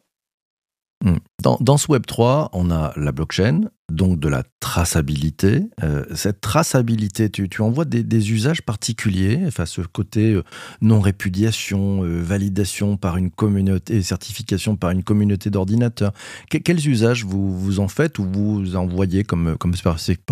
Hmm. 1.04 1.18
Dans, 1.42 1.76
ce 1.76 1.92
Web 1.92 2.06
3, 2.06 2.52
on 2.54 2.72
a 2.72 2.94
la 2.96 3.12
blockchain, 3.12 3.64
donc 3.92 4.22
de 4.22 4.30
la 4.30 4.44
traçabilité. 4.62 5.64
Euh, 5.84 6.06
cette 6.16 6.40
traçabilité, 6.40 7.30
tu, 7.30 7.50
tu 7.50 7.62
en 7.62 7.70
vois 7.72 7.84
des, 7.84 8.32
usages 8.32 8.62
particuliers, 8.62 9.42
enfin 9.46 9.66
ce 9.66 9.82
côté 9.82 10.32
euh, 10.32 10.44
non-répudiation, 10.82 12.06
euh, 12.06 12.22
validation 12.22 12.96
par 12.96 13.18
une 13.18 13.32
communauté, 13.32 14.02
certification 14.02 14.78
par 14.78 14.92
une 14.92 15.04
communauté 15.04 15.50
d'ordinateurs. 15.50 16.14
Que, 16.50 16.58
quels 16.58 16.88
usages 16.88 17.26
vous, 17.26 17.60
vous 17.60 17.82
en 17.82 17.90
faites 17.90 18.18
ou 18.18 18.24
vous 18.24 18.78
en 18.78 18.88
voyez 18.88 19.26
comme, 19.26 19.58
comme, 19.58 19.74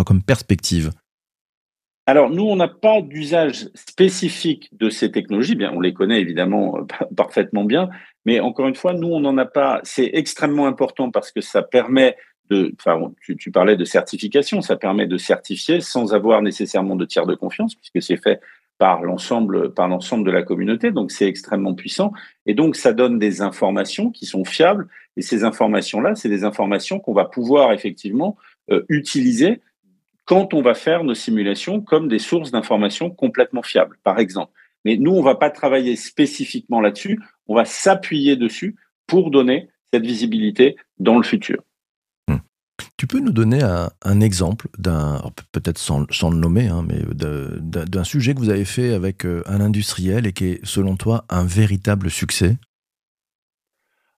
comme 0.06 0.24
perspective? 0.24 0.92
Alors, 2.08 2.30
nous, 2.32 2.44
on 2.44 2.56
n'a 2.56 2.68
pas 2.68 3.02
d'usage 3.02 3.70
spécifique 3.76 4.70
de 4.76 4.90
ces 4.90 5.12
technologies. 5.12 5.56
Bien, 5.56 5.72
on 5.74 5.80
les 5.80 5.94
connaît 5.94 6.20
évidemment 6.20 6.80
parfaitement 7.16 7.64
bien, 7.64 7.90
mais 8.26 8.40
encore 8.40 8.68
une 8.68 8.76
fois, 8.76 8.94
nous, 8.94 9.08
on 9.08 9.20
n'en 9.20 9.38
a 9.38 9.46
pas. 9.46 9.82
C'est 9.84 10.10
extrêmement 10.14 10.68
important 10.68 11.12
parce 11.12 11.32
que 11.32 11.42
ça 11.42 11.62
permet 11.62 12.18
de. 12.50 12.74
Enfin, 12.80 13.12
tu, 13.22 13.38
tu, 13.38 13.52
parlais 13.52 13.76
de 13.76 13.86
certification, 13.86 14.62
ça 14.62 14.78
permet 14.78 15.06
de 15.06 15.18
certifier 15.18 15.80
sans 15.80 16.14
avoir 16.14 16.42
nécessairement 16.42 16.96
de 16.96 17.06
tiers 17.06 17.28
de 17.28 17.36
confiance, 17.36 17.76
puisque 17.76 18.02
c'est 18.02 18.22
fait 18.22 18.40
par 18.80 19.04
l'ensemble 19.04 19.72
par 19.76 19.88
l'ensemble 19.88 20.26
de 20.26 20.32
la 20.32 20.42
communauté. 20.42 20.92
Donc, 20.92 21.12
c'est 21.12 21.28
extrêmement 21.28 21.76
puissant. 21.76 22.14
Et 22.48 22.56
donc, 22.56 22.76
ça 22.76 22.94
donne 22.94 23.20
des 23.20 23.42
informations 23.42 24.10
qui 24.10 24.26
sont 24.26 24.44
fiables. 24.44 24.88
Et 25.18 25.22
ces 25.22 25.44
informations-là, 25.44 26.16
c'est 26.16 26.30
des 26.30 26.46
informations 26.46 27.00
qu'on 27.00 27.14
va 27.14 27.26
pouvoir 27.26 27.74
effectivement 27.74 28.38
euh, 28.72 28.84
utiliser 28.90 29.62
quand 30.26 30.54
on 30.54 30.62
va 30.62 30.74
faire 30.74 31.04
nos 31.04 31.16
simulations 31.16 31.82
comme 31.82 32.08
des 32.08 32.20
sources 32.20 32.52
d'informations 32.52 33.10
complètement 33.10 33.64
fiables, 33.64 33.98
par 34.04 34.20
exemple. 34.20 34.52
Mais 34.86 34.98
nous, 34.98 35.12
on 35.12 35.22
va 35.22 35.36
pas 35.36 35.50
travailler 35.50 35.96
spécifiquement 35.96 36.82
là-dessus, 36.82 37.20
on 37.48 37.56
va 37.56 37.66
s'appuyer 37.66 38.36
dessus 38.36 38.76
pour 39.08 39.32
donner 39.32 39.70
cette 39.94 40.06
visibilité 40.06 40.76
dans 41.00 41.18
le 41.18 41.24
futur. 41.24 41.62
Hmm. 42.28 42.38
Tu 42.98 43.08
peux 43.08 43.20
nous 43.20 43.32
donner 43.32 43.62
un, 43.62 44.22
exemple 44.22 44.68
d'un, 44.78 45.22
peut-être 45.52 45.78
sans, 45.78 46.06
sans, 46.12 46.32
le 46.32 46.38
nommer, 46.38 46.68
hein, 46.68 46.86
mais 46.88 47.02
d'un 47.14 48.04
sujet 48.04 48.34
que 48.34 48.40
vous 48.40 48.50
avez 48.50 48.66
fait 48.66 48.94
avec 48.94 49.26
euh, 49.26 49.44
un 49.48 49.60
industriel 49.60 50.26
et 50.28 50.34
qui 50.34 50.46
est, 50.46 50.66
selon 50.66 50.96
toi, 50.96 51.26
un 51.30 51.46
véritable 51.46 52.10
succès? 52.10 52.58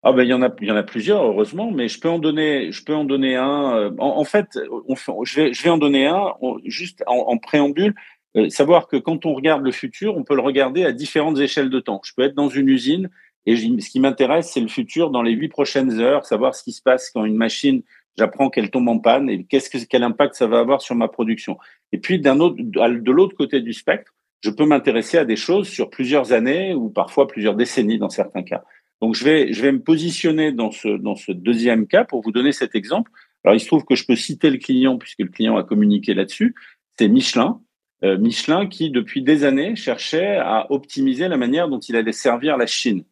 Ah 0.03 0.12
ben 0.12 0.24
il 0.24 0.29
y 0.29 0.33
en 0.33 0.41
a 0.41 0.53
il 0.62 0.67
y 0.67 0.72
en 0.72 0.75
a 0.75 0.83
plusieurs 0.83 1.24
heureusement 1.24 1.72
mais 1.72 1.88
je 1.88 2.00
peux 2.00 2.10
en 2.10 2.19
donner 2.19 2.72
je 2.72 2.83
peux 2.83 2.93
en 2.93 3.05
donner 3.05 3.36
un 3.36 3.75
euh, 3.75 3.91
en, 3.98 4.17
en 4.17 4.24
fait 4.25 4.60
on, 4.88 4.95
je 5.24 5.36
vais 5.36 5.53
je 5.53 5.63
vais 5.63 5.69
en 5.69 5.77
donner 5.77 6.05
un 6.05 6.33
juste 6.65 7.03
en, 7.07 7.15
en 7.15 7.38
préambule. 7.38 7.95
Euh, 8.36 8.50
savoir 8.50 8.88
que 8.88 8.98
quand 8.98 9.27
on 9.27 9.33
regarde 9.33 9.63
le 9.63 9.72
futur 9.72 10.17
on 10.17 10.24
peut 10.24 10.36
le 10.36 10.41
regarder 10.41 10.83
à 10.83 10.91
différentes 10.91 11.39
échelles 11.39 11.69
de 11.69 11.79
temps. 11.79 12.01
Je 12.03 12.13
peux 12.15 12.24
être 12.24 12.36
dans 12.36 12.50
une 12.50 12.67
usine 12.67 13.10
et 13.45 13.55
ce 13.55 13.89
qui 13.89 14.00
m'intéresse 14.00 14.51
c'est 14.51 14.62
le 14.62 14.67
futur 14.67 15.10
dans 15.10 15.22
les 15.22 15.31
huit 15.31 15.50
prochaines 15.50 16.00
heures 16.00 16.25
savoir 16.25 16.53
ce 16.55 16.63
qui 16.63 16.74
se 16.74 16.81
passe 16.81 17.10
quand 17.10 17.24
une 17.24 17.38
machine 17.38 17.81
j'apprends 18.17 18.50
qu'elle 18.50 18.72
tombe 18.72 18.89
en 18.89 19.00
panne 19.00 19.29
et 19.29 19.45
qu'est-ce 19.45 19.69
que 19.69 19.77
quel 19.89 20.03
impact 20.03 20.36
ça 20.36 20.48
va 20.48 20.60
avoir 20.60 20.81
sur 20.81 20.95
ma 20.95 21.07
production. 21.07 21.57
Et 21.93 21.98
puis 21.98 22.19
d'un 22.19 22.39
autre 22.39 22.57
de 22.60 23.12
l'autre 23.12 23.38
côté 23.38 23.62
du 23.62 23.72
spectre 23.72 24.13
je 24.41 24.50
peux 24.50 24.65
m'intéresser 24.65 25.17
à 25.17 25.24
des 25.24 25.38
choses 25.38 25.69
sur 25.69 25.89
plusieurs 25.89 26.33
années 26.33 26.74
ou 26.74 26.89
parfois 26.89 27.27
plusieurs 27.27 27.55
décennies 27.55 28.00
dans 28.00 28.10
certains 28.10 28.43
cas 28.43 28.65
donc, 29.03 29.15
je 29.15 29.25
vais, 29.25 29.51
je 29.51 29.62
vais 29.62 29.74
me 29.74 29.81
positionner 29.81 30.53
dans 30.53 30.72
ce, 30.72 30.88
dans 30.88 31.17
ce 31.17 31.33
deuxième 31.33 31.88
cas 31.88 32.05
pour 32.05 32.22
vous 32.22 32.31
donner 32.31 32.53
cet 32.53 32.74
exemple. 32.74 33.12
Alors, 33.43 33.53
il 33.53 33.60
se 33.60 33.67
trouve 33.67 33.83
que 33.83 33.95
je 33.95 34.05
peux 34.05 34.15
citer 34.15 34.50
le 34.50 34.57
client 34.57 34.98
puisque 34.98 35.19
le 35.19 35.27
client 35.27 35.57
a 35.57 35.63
communiqué 35.65 36.13
là-dessus. 36.13 36.55
C'est 36.98 37.10
Michelin. 37.10 37.60
Euh, 38.05 38.17
Michelin 38.17 38.65
qui, 38.65 38.91
depuis 38.91 39.22
des 39.22 39.43
années, 39.43 39.75
cherchait 39.75 40.38
à 40.38 40.72
optimiser 40.72 41.27
la 41.27 41.36
manière 41.36 41.67
dont 41.67 41.81
il 41.81 41.98
allait 41.98 42.13
servir 42.13 42.55
la 42.55 42.65
Chine. 42.65 43.03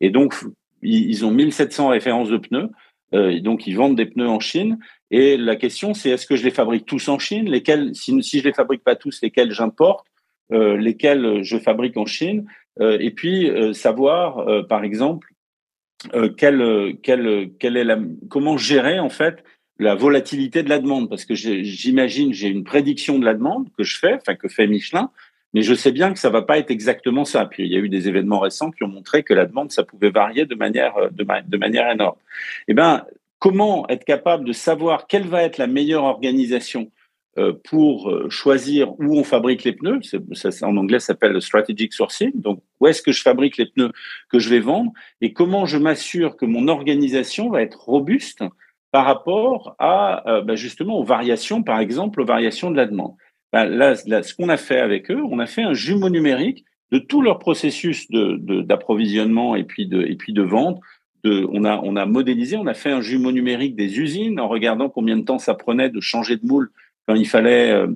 Et 0.00 0.10
donc, 0.10 0.34
ils 0.82 1.24
ont 1.24 1.30
1700 1.30 1.90
références 1.90 2.28
de 2.28 2.38
pneus. 2.38 2.70
Euh, 3.14 3.38
donc, 3.38 3.68
ils 3.68 3.76
vendent 3.76 3.94
des 3.94 4.06
pneus 4.06 4.28
en 4.28 4.40
Chine. 4.40 4.80
Et 5.12 5.36
la 5.36 5.54
question, 5.54 5.94
c'est 5.94 6.10
est-ce 6.10 6.26
que 6.26 6.34
je 6.34 6.42
les 6.42 6.50
fabrique 6.50 6.86
tous 6.86 7.06
en 7.06 7.20
Chine? 7.20 7.48
Lesquels, 7.48 7.94
si, 7.94 8.20
si 8.24 8.40
je 8.40 8.44
les 8.46 8.52
fabrique 8.52 8.82
pas 8.82 8.96
tous, 8.96 9.22
lesquels 9.22 9.52
j'importe? 9.52 10.08
Lesquels 10.50 11.42
je 11.42 11.56
fabrique 11.56 11.96
en 11.96 12.06
Chine, 12.06 12.46
et 12.80 13.10
puis 13.10 13.50
savoir, 13.74 14.66
par 14.68 14.84
exemple, 14.84 15.28
quelle, 16.36 16.96
quelle, 17.02 17.50
quelle 17.58 17.76
est 17.76 17.84
la, 17.84 17.98
comment 18.28 18.56
gérer 18.56 18.98
en 18.98 19.10
fait 19.10 19.42
la 19.78 19.94
volatilité 19.94 20.62
de 20.62 20.68
la 20.68 20.78
demande, 20.78 21.08
parce 21.08 21.24
que 21.24 21.34
j'imagine 21.34 22.32
j'ai 22.32 22.48
une 22.48 22.64
prédiction 22.64 23.18
de 23.18 23.24
la 23.24 23.34
demande 23.34 23.68
que 23.76 23.84
je 23.84 23.98
fais, 23.98 24.14
enfin 24.14 24.34
que 24.34 24.48
fait 24.48 24.66
Michelin, 24.66 25.10
mais 25.52 25.62
je 25.62 25.74
sais 25.74 25.92
bien 25.92 26.12
que 26.12 26.18
ça 26.18 26.30
va 26.30 26.42
pas 26.42 26.58
être 26.58 26.70
exactement 26.70 27.24
ça. 27.24 27.46
Puis 27.46 27.64
il 27.64 27.72
y 27.72 27.76
a 27.76 27.78
eu 27.78 27.88
des 27.88 28.08
événements 28.08 28.40
récents 28.40 28.70
qui 28.70 28.84
ont 28.84 28.88
montré 28.88 29.22
que 29.22 29.34
la 29.34 29.46
demande 29.46 29.70
ça 29.72 29.84
pouvait 29.84 30.10
varier 30.10 30.46
de 30.46 30.54
manière 30.54 30.94
de, 31.10 31.56
manière 31.56 31.90
énorme. 31.90 32.16
Eh 32.68 32.74
ben 32.74 33.04
comment 33.38 33.88
être 33.88 34.04
capable 34.04 34.44
de 34.44 34.52
savoir 34.52 35.06
quelle 35.06 35.26
va 35.26 35.42
être 35.42 35.58
la 35.58 35.66
meilleure 35.66 36.04
organisation 36.04 36.82
euh, 36.82 36.95
pour 37.64 38.10
euh, 38.10 38.30
choisir 38.30 38.98
où 38.98 39.18
on 39.18 39.24
fabrique 39.24 39.64
les 39.64 39.72
pneus. 39.72 40.00
En 40.62 40.76
anglais, 40.76 40.98
ça 40.98 41.08
s'appelle 41.08 41.32
le 41.32 41.40
strategic 41.40 41.92
sourcing. 41.92 42.32
Donc, 42.34 42.62
où 42.80 42.86
est-ce 42.86 43.02
que 43.02 43.12
je 43.12 43.20
fabrique 43.20 43.58
les 43.58 43.66
pneus 43.66 43.92
que 44.30 44.38
je 44.38 44.48
vais 44.48 44.60
vendre 44.60 44.92
et 45.20 45.32
comment 45.32 45.66
je 45.66 45.76
m'assure 45.76 46.36
que 46.36 46.46
mon 46.46 46.68
organisation 46.68 47.50
va 47.50 47.62
être 47.62 47.84
robuste 47.84 48.42
par 48.90 49.04
rapport 49.04 49.76
à 49.78 50.28
euh, 50.30 50.40
bah, 50.40 50.54
justement 50.54 50.98
aux 50.98 51.04
variations, 51.04 51.62
par 51.62 51.80
exemple, 51.80 52.22
aux 52.22 52.24
variations 52.24 52.70
de 52.70 52.76
la 52.76 52.86
demande. 52.86 53.14
Bah, 53.52 53.66
là, 53.66 53.94
ce 53.96 54.34
qu'on 54.34 54.48
a 54.48 54.56
fait 54.56 54.80
avec 54.80 55.10
eux, 55.10 55.22
on 55.30 55.38
a 55.38 55.46
fait 55.46 55.62
un 55.62 55.74
jumeau 55.74 56.08
numérique 56.08 56.64
de 56.90 56.98
tout 56.98 57.20
leur 57.20 57.38
processus 57.38 58.10
d'approvisionnement 58.10 59.56
et 59.56 59.64
puis 59.64 59.86
de 59.86 60.02
et 60.02 60.16
puis 60.16 60.32
de 60.32 60.42
vente. 60.42 60.80
On 61.24 61.64
a 61.64 61.80
on 61.82 61.96
a 61.96 62.06
modélisé, 62.06 62.56
on 62.56 62.66
a 62.66 62.74
fait 62.74 62.92
un 62.92 63.00
jumeau 63.00 63.32
numérique 63.32 63.74
des 63.74 63.98
usines 63.98 64.38
en 64.38 64.46
regardant 64.46 64.88
combien 64.88 65.16
de 65.16 65.24
temps 65.24 65.40
ça 65.40 65.54
prenait 65.54 65.90
de 65.90 66.00
changer 66.00 66.36
de 66.36 66.46
moule 66.46 66.70
quand 67.06 67.14
il 67.14 67.26
fallait 67.26 67.70
euh, 67.72 67.88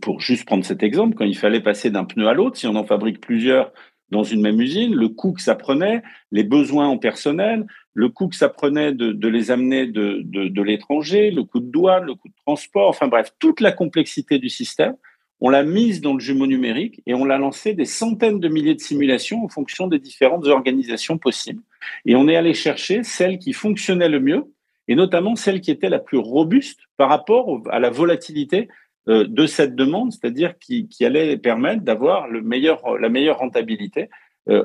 pour, 0.00 0.20
juste 0.20 0.44
prendre 0.44 0.64
cet 0.64 0.82
exemple, 0.82 1.16
quand 1.16 1.24
il 1.24 1.36
fallait 1.36 1.60
passer 1.60 1.90
d'un 1.90 2.04
pneu 2.04 2.28
à 2.28 2.34
l'autre, 2.34 2.56
si 2.56 2.66
on 2.66 2.74
en 2.76 2.84
fabrique 2.84 3.20
plusieurs 3.20 3.72
dans 4.10 4.22
une 4.22 4.40
même 4.40 4.60
usine, 4.60 4.94
le 4.94 5.08
coût 5.08 5.32
que 5.32 5.42
ça 5.42 5.56
prenait, 5.56 6.02
les 6.30 6.44
besoins 6.44 6.86
en 6.86 6.96
personnel, 6.96 7.66
le 7.92 8.08
coût 8.08 8.28
que 8.28 8.36
ça 8.36 8.48
prenait 8.48 8.92
de, 8.92 9.28
les 9.28 9.50
amener 9.50 9.86
de, 9.86 10.22
de, 10.22 10.62
l'étranger, 10.62 11.32
le 11.32 11.42
coût 11.42 11.58
de 11.58 11.66
douane, 11.66 12.04
le 12.04 12.14
coût 12.14 12.28
de 12.28 12.34
transport, 12.44 12.88
enfin 12.88 13.08
bref, 13.08 13.32
toute 13.40 13.60
la 13.60 13.72
complexité 13.72 14.38
du 14.38 14.48
système, 14.48 14.94
on 15.40 15.50
l'a 15.50 15.64
mise 15.64 16.00
dans 16.00 16.14
le 16.14 16.20
jumeau 16.20 16.46
numérique 16.46 17.02
et 17.06 17.14
on 17.14 17.24
l'a 17.24 17.36
lancé 17.36 17.74
des 17.74 17.84
centaines 17.84 18.38
de 18.40 18.48
milliers 18.48 18.74
de 18.74 18.80
simulations 18.80 19.44
en 19.44 19.48
fonction 19.48 19.86
des 19.86 19.98
différentes 19.98 20.46
organisations 20.46 21.18
possibles. 21.18 21.62
Et 22.06 22.16
on 22.16 22.28
est 22.28 22.36
allé 22.36 22.54
chercher 22.54 23.02
celle 23.02 23.38
qui 23.38 23.52
fonctionnait 23.52 24.08
le 24.08 24.20
mieux 24.20 24.44
et 24.88 24.94
notamment 24.94 25.36
celle 25.36 25.60
qui 25.60 25.70
était 25.70 25.88
la 25.88 25.98
plus 25.98 26.18
robuste 26.18 26.80
par 26.96 27.08
rapport 27.08 27.60
à 27.70 27.78
la 27.78 27.90
volatilité 27.90 28.68
euh, 29.08 29.24
de 29.28 29.46
cette 29.46 29.74
demande, 29.74 30.12
c'est-à-dire 30.12 30.58
qui, 30.58 30.88
qui 30.88 31.04
allait 31.04 31.36
permettre 31.36 31.82
d'avoir 31.82 32.28
le 32.28 32.42
meilleur, 32.42 32.98
la 32.98 33.08
meilleure 33.08 33.38
rentabilité 33.38 34.08
euh, 34.48 34.64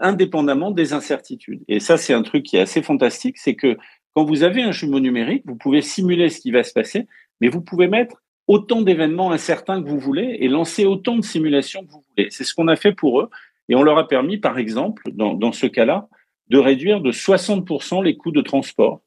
indépendamment 0.00 0.70
des 0.70 0.92
incertitudes. 0.92 1.62
Et 1.68 1.80
ça, 1.80 1.96
c'est 1.96 2.14
un 2.14 2.22
truc 2.22 2.42
qui 2.42 2.56
est 2.56 2.60
assez 2.60 2.82
fantastique, 2.82 3.38
c'est 3.38 3.54
que 3.54 3.76
quand 4.14 4.24
vous 4.24 4.42
avez 4.42 4.62
un 4.62 4.72
jumeau 4.72 5.00
numérique, 5.00 5.44
vous 5.46 5.56
pouvez 5.56 5.82
simuler 5.82 6.30
ce 6.30 6.40
qui 6.40 6.50
va 6.50 6.62
se 6.62 6.72
passer, 6.72 7.06
mais 7.40 7.48
vous 7.48 7.60
pouvez 7.60 7.86
mettre 7.86 8.22
autant 8.48 8.82
d'événements 8.82 9.30
incertains 9.30 9.82
que 9.82 9.88
vous 9.88 9.98
voulez 9.98 10.38
et 10.40 10.48
lancer 10.48 10.84
autant 10.84 11.16
de 11.16 11.22
simulations 11.22 11.84
que 11.84 11.90
vous 11.90 12.04
voulez. 12.08 12.28
C'est 12.30 12.44
ce 12.44 12.54
qu'on 12.54 12.66
a 12.68 12.76
fait 12.76 12.92
pour 12.92 13.20
eux 13.20 13.30
et 13.68 13.76
on 13.76 13.82
leur 13.82 13.98
a 13.98 14.08
permis, 14.08 14.38
par 14.38 14.58
exemple, 14.58 15.04
dans, 15.12 15.34
dans 15.34 15.52
ce 15.52 15.66
cas-là, 15.66 16.08
de 16.48 16.58
réduire 16.58 17.00
de 17.00 17.12
60% 17.12 18.02
les 18.02 18.16
coûts 18.16 18.32
de 18.32 18.40
transport 18.40 19.02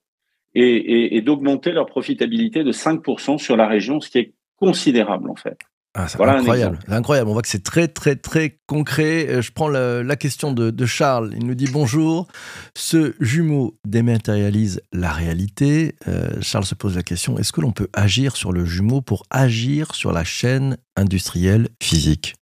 et, 0.55 0.61
et, 0.61 1.17
et 1.17 1.21
d'augmenter 1.21 1.71
leur 1.71 1.85
profitabilité 1.85 2.63
de 2.63 2.71
5% 2.71 3.37
sur 3.37 3.57
la 3.57 3.67
région, 3.67 3.99
ce 3.99 4.09
qui 4.09 4.19
est 4.19 4.33
considérable 4.57 5.29
en 5.29 5.35
fait. 5.35 5.57
Ah, 5.95 6.07
c'est 6.07 6.19
incroyable, 6.19 6.79
incroyable. 6.87 7.29
On 7.29 7.33
voit 7.33 7.43
que 7.43 7.47
c'est 7.47 7.63
très, 7.63 7.87
très, 7.87 8.15
très 8.15 8.57
concret. 8.65 9.27
Euh, 9.29 9.41
je 9.43 9.51
prends 9.51 9.67
la, 9.67 10.15
question 10.15 10.51
de, 10.51 10.85
Charles. 10.87 11.33
Il 11.37 11.45
nous 11.45 11.53
dit 11.53 11.67
bonjour. 11.71 12.27
Ce 12.75 13.13
jumeau 13.19 13.75
dématérialise 13.85 14.81
la 14.91 15.11
réalité. 15.11 15.93
Euh, 16.07 16.41
Charles 16.41 16.65
se 16.65 16.73
pose 16.73 16.95
la 16.95 17.03
question 17.03 17.37
est-ce 17.37 17.51
que 17.51 17.61
l'on 17.61 17.71
peut 17.71 17.89
agir 17.93 18.35
sur 18.35 18.51
le 18.51 18.65
jumeau 18.65 19.01
pour 19.01 19.23
agir 19.29 19.93
sur 19.93 20.11
la 20.11 20.23
chaîne 20.23 20.77
industrielle 20.95 21.69
physique? 21.81 22.33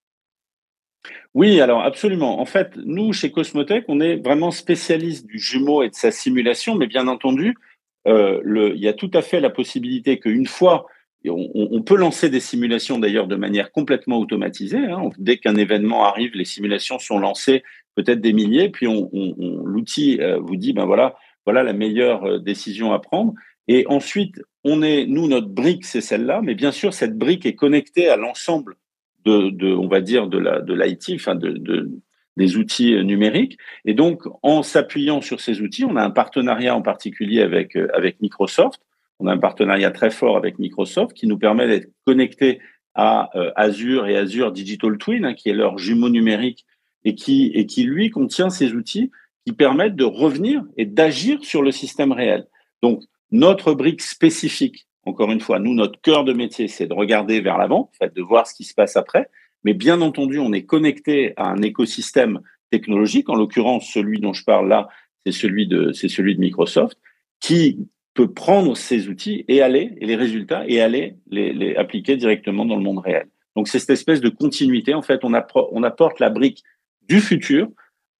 Oui, 1.33 1.59
alors 1.59 1.83
absolument. 1.83 2.39
En 2.39 2.45
fait, 2.45 2.71
nous, 2.77 3.11
chez 3.11 3.31
Cosmotech, 3.31 3.83
on 3.89 3.99
est 3.99 4.15
vraiment 4.15 4.51
spécialiste 4.51 5.25
du 5.25 5.39
jumeau 5.39 5.83
et 5.83 5.89
de 5.89 5.95
sa 5.95 6.11
simulation, 6.11 6.75
mais 6.75 6.87
bien 6.87 7.09
entendu, 7.09 7.55
le, 8.05 8.73
il 8.75 8.81
y 8.81 8.87
a 8.87 8.93
tout 8.93 9.11
à 9.13 9.21
fait 9.21 9.39
la 9.39 9.49
possibilité 9.49 10.19
qu'une 10.19 10.47
fois 10.47 10.87
on, 11.29 11.81
peut 11.83 11.95
lancer 11.95 12.29
des 12.29 12.39
simulations 12.39 12.97
d'ailleurs 12.97 13.27
de 13.27 13.35
manière 13.35 13.71
complètement 13.71 14.17
automatisée. 14.17 14.77
Hein. 14.77 15.09
Dès 15.17 15.37
qu'un 15.37 15.55
événement 15.55 16.05
arrive, 16.05 16.31
les 16.33 16.45
simulations 16.45 16.99
sont 16.99 17.19
lancées, 17.19 17.63
peut-être 17.95 18.21
des 18.21 18.33
milliers, 18.33 18.69
puis 18.69 18.87
l'outil 18.87 20.19
euh, 20.19 20.39
vous 20.39 20.55
dit 20.55 20.73
ben 20.73 20.85
voilà, 20.85 21.15
voilà 21.45 21.63
la 21.63 21.73
meilleure 21.73 22.23
euh, 22.25 22.39
décision 22.39 22.91
à 22.91 22.99
prendre. 22.99 23.33
Et 23.67 23.85
ensuite, 23.87 24.41
on 24.63 24.81
est, 24.81 25.05
nous, 25.05 25.27
notre 25.27 25.47
brique, 25.47 25.85
c'est 25.85 26.01
celle-là, 26.01 26.41
mais 26.43 26.55
bien 26.55 26.71
sûr, 26.71 26.93
cette 26.93 27.17
brique 27.17 27.45
est 27.45 27.55
connectée 27.55 28.09
à 28.09 28.15
l'ensemble 28.15 28.77
de, 29.23 29.73
on 29.75 29.87
va 29.87 30.01
dire, 30.01 30.27
de 30.27 30.39
la, 30.39 30.61
de 30.61 30.73
l'IT, 30.73 31.11
enfin 31.13 31.35
de, 31.35 31.91
des 32.37 32.57
outils 32.57 32.93
euh, 32.93 33.03
numériques. 33.03 33.57
Et 33.85 33.93
donc, 33.93 34.23
en 34.41 34.63
s'appuyant 34.63 35.21
sur 35.21 35.41
ces 35.41 35.61
outils, 35.61 35.85
on 35.85 35.95
a 35.95 36.03
un 36.03 36.11
partenariat 36.11 36.75
en 36.75 36.81
particulier 36.81 37.41
avec 37.41 37.75
avec 37.75 38.21
Microsoft 38.21 38.81
on 39.21 39.27
a 39.27 39.33
un 39.33 39.37
partenariat 39.37 39.91
très 39.91 40.09
fort 40.09 40.35
avec 40.35 40.57
Microsoft 40.57 41.13
qui 41.13 41.27
nous 41.27 41.37
permet 41.37 41.67
d'être 41.67 41.89
connectés 42.05 42.59
à 42.95 43.29
euh, 43.35 43.51
Azure 43.55 44.07
et 44.07 44.17
Azure 44.17 44.51
Digital 44.51 44.97
Twin, 44.97 45.25
hein, 45.25 45.33
qui 45.33 45.49
est 45.49 45.53
leur 45.53 45.77
jumeau 45.77 46.09
numérique 46.09 46.65
et 47.05 47.15
qui, 47.15 47.51
et 47.53 47.65
qui, 47.65 47.83
lui, 47.83 48.09
contient 48.09 48.49
ces 48.49 48.73
outils 48.73 49.11
qui 49.45 49.53
permettent 49.53 49.95
de 49.95 50.03
revenir 50.03 50.63
et 50.75 50.85
d'agir 50.85 51.43
sur 51.43 51.61
le 51.61 51.71
système 51.71 52.11
réel. 52.11 52.47
Donc, 52.81 53.03
notre 53.31 53.73
brique 53.73 54.01
spécifique, 54.01 54.87
encore 55.05 55.31
une 55.31 55.39
fois, 55.39 55.59
nous, 55.59 55.73
notre 55.73 56.01
cœur 56.01 56.23
de 56.23 56.33
métier, 56.33 56.67
c'est 56.67 56.87
de 56.87 56.93
regarder 56.93 57.41
vers 57.41 57.57
l'avant, 57.57 57.91
de 58.01 58.21
voir 58.21 58.47
ce 58.47 58.55
qui 58.55 58.63
se 58.63 58.73
passe 58.73 58.97
après. 58.97 59.29
Mais 59.63 59.73
bien 59.73 60.01
entendu, 60.01 60.39
on 60.39 60.53
est 60.53 60.65
connecté 60.65 61.33
à 61.37 61.49
un 61.49 61.61
écosystème 61.61 62.41
technologique. 62.71 63.29
En 63.29 63.35
l'occurrence, 63.35 63.89
celui 63.91 64.19
dont 64.19 64.33
je 64.33 64.43
parle 64.43 64.69
là, 64.69 64.87
c'est 65.25 65.31
celui 65.31 65.67
de, 65.67 65.91
c'est 65.91 66.09
celui 66.09 66.35
de 66.35 66.39
Microsoft, 66.39 66.97
qui 67.39 67.87
peut 68.13 68.33
prendre 68.33 68.75
ces 68.75 69.07
outils 69.07 69.45
et 69.47 69.61
aller, 69.61 69.93
et 69.99 70.05
les 70.05 70.15
résultats, 70.15 70.65
et 70.67 70.81
aller 70.81 71.15
les, 71.29 71.75
appliquer 71.75 72.17
directement 72.17 72.65
dans 72.65 72.75
le 72.75 72.83
monde 72.83 72.99
réel. 72.99 73.27
Donc 73.55 73.67
c'est 73.67 73.79
cette 73.79 73.91
espèce 73.91 74.21
de 74.21 74.29
continuité. 74.29 74.93
En 74.93 75.01
fait, 75.01 75.21
on, 75.23 75.33
apporte 75.33 76.19
la 76.19 76.29
brique 76.29 76.63
du 77.07 77.19
futur 77.19 77.69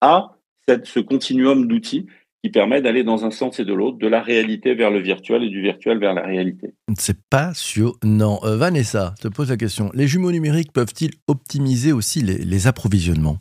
à 0.02 0.38
ce 0.84 1.00
continuum 1.00 1.68
d'outils 1.68 2.06
qui 2.44 2.50
permet 2.50 2.82
d'aller 2.82 3.04
dans 3.04 3.26
un 3.26 3.32
sens 3.32 3.60
et 3.60 3.66
de 3.66 3.74
l'autre, 3.74 3.98
de 3.98 4.08
la 4.08 4.22
réalité 4.22 4.74
vers 4.74 4.90
le 4.90 5.00
virtuel 5.00 5.44
et 5.44 5.50
du 5.50 5.62
virtuel 5.62 6.00
vers 6.00 6.14
la 6.14 6.24
réalité. 6.24 6.74
C'est 6.98 7.22
passionnant. 7.30 8.40
Euh, 8.44 8.58
Vanessa, 8.58 9.14
te 9.22 9.28
pose 9.28 9.50
la 9.50 9.58
question. 9.58 9.92
Les 9.94 10.08
jumeaux 10.08 10.32
numériques 10.32 10.74
peuvent-ils 10.74 11.12
optimiser 11.28 11.92
aussi 11.92 12.22
les, 12.22 12.38
les 12.38 12.68
approvisionnements? 12.68 13.38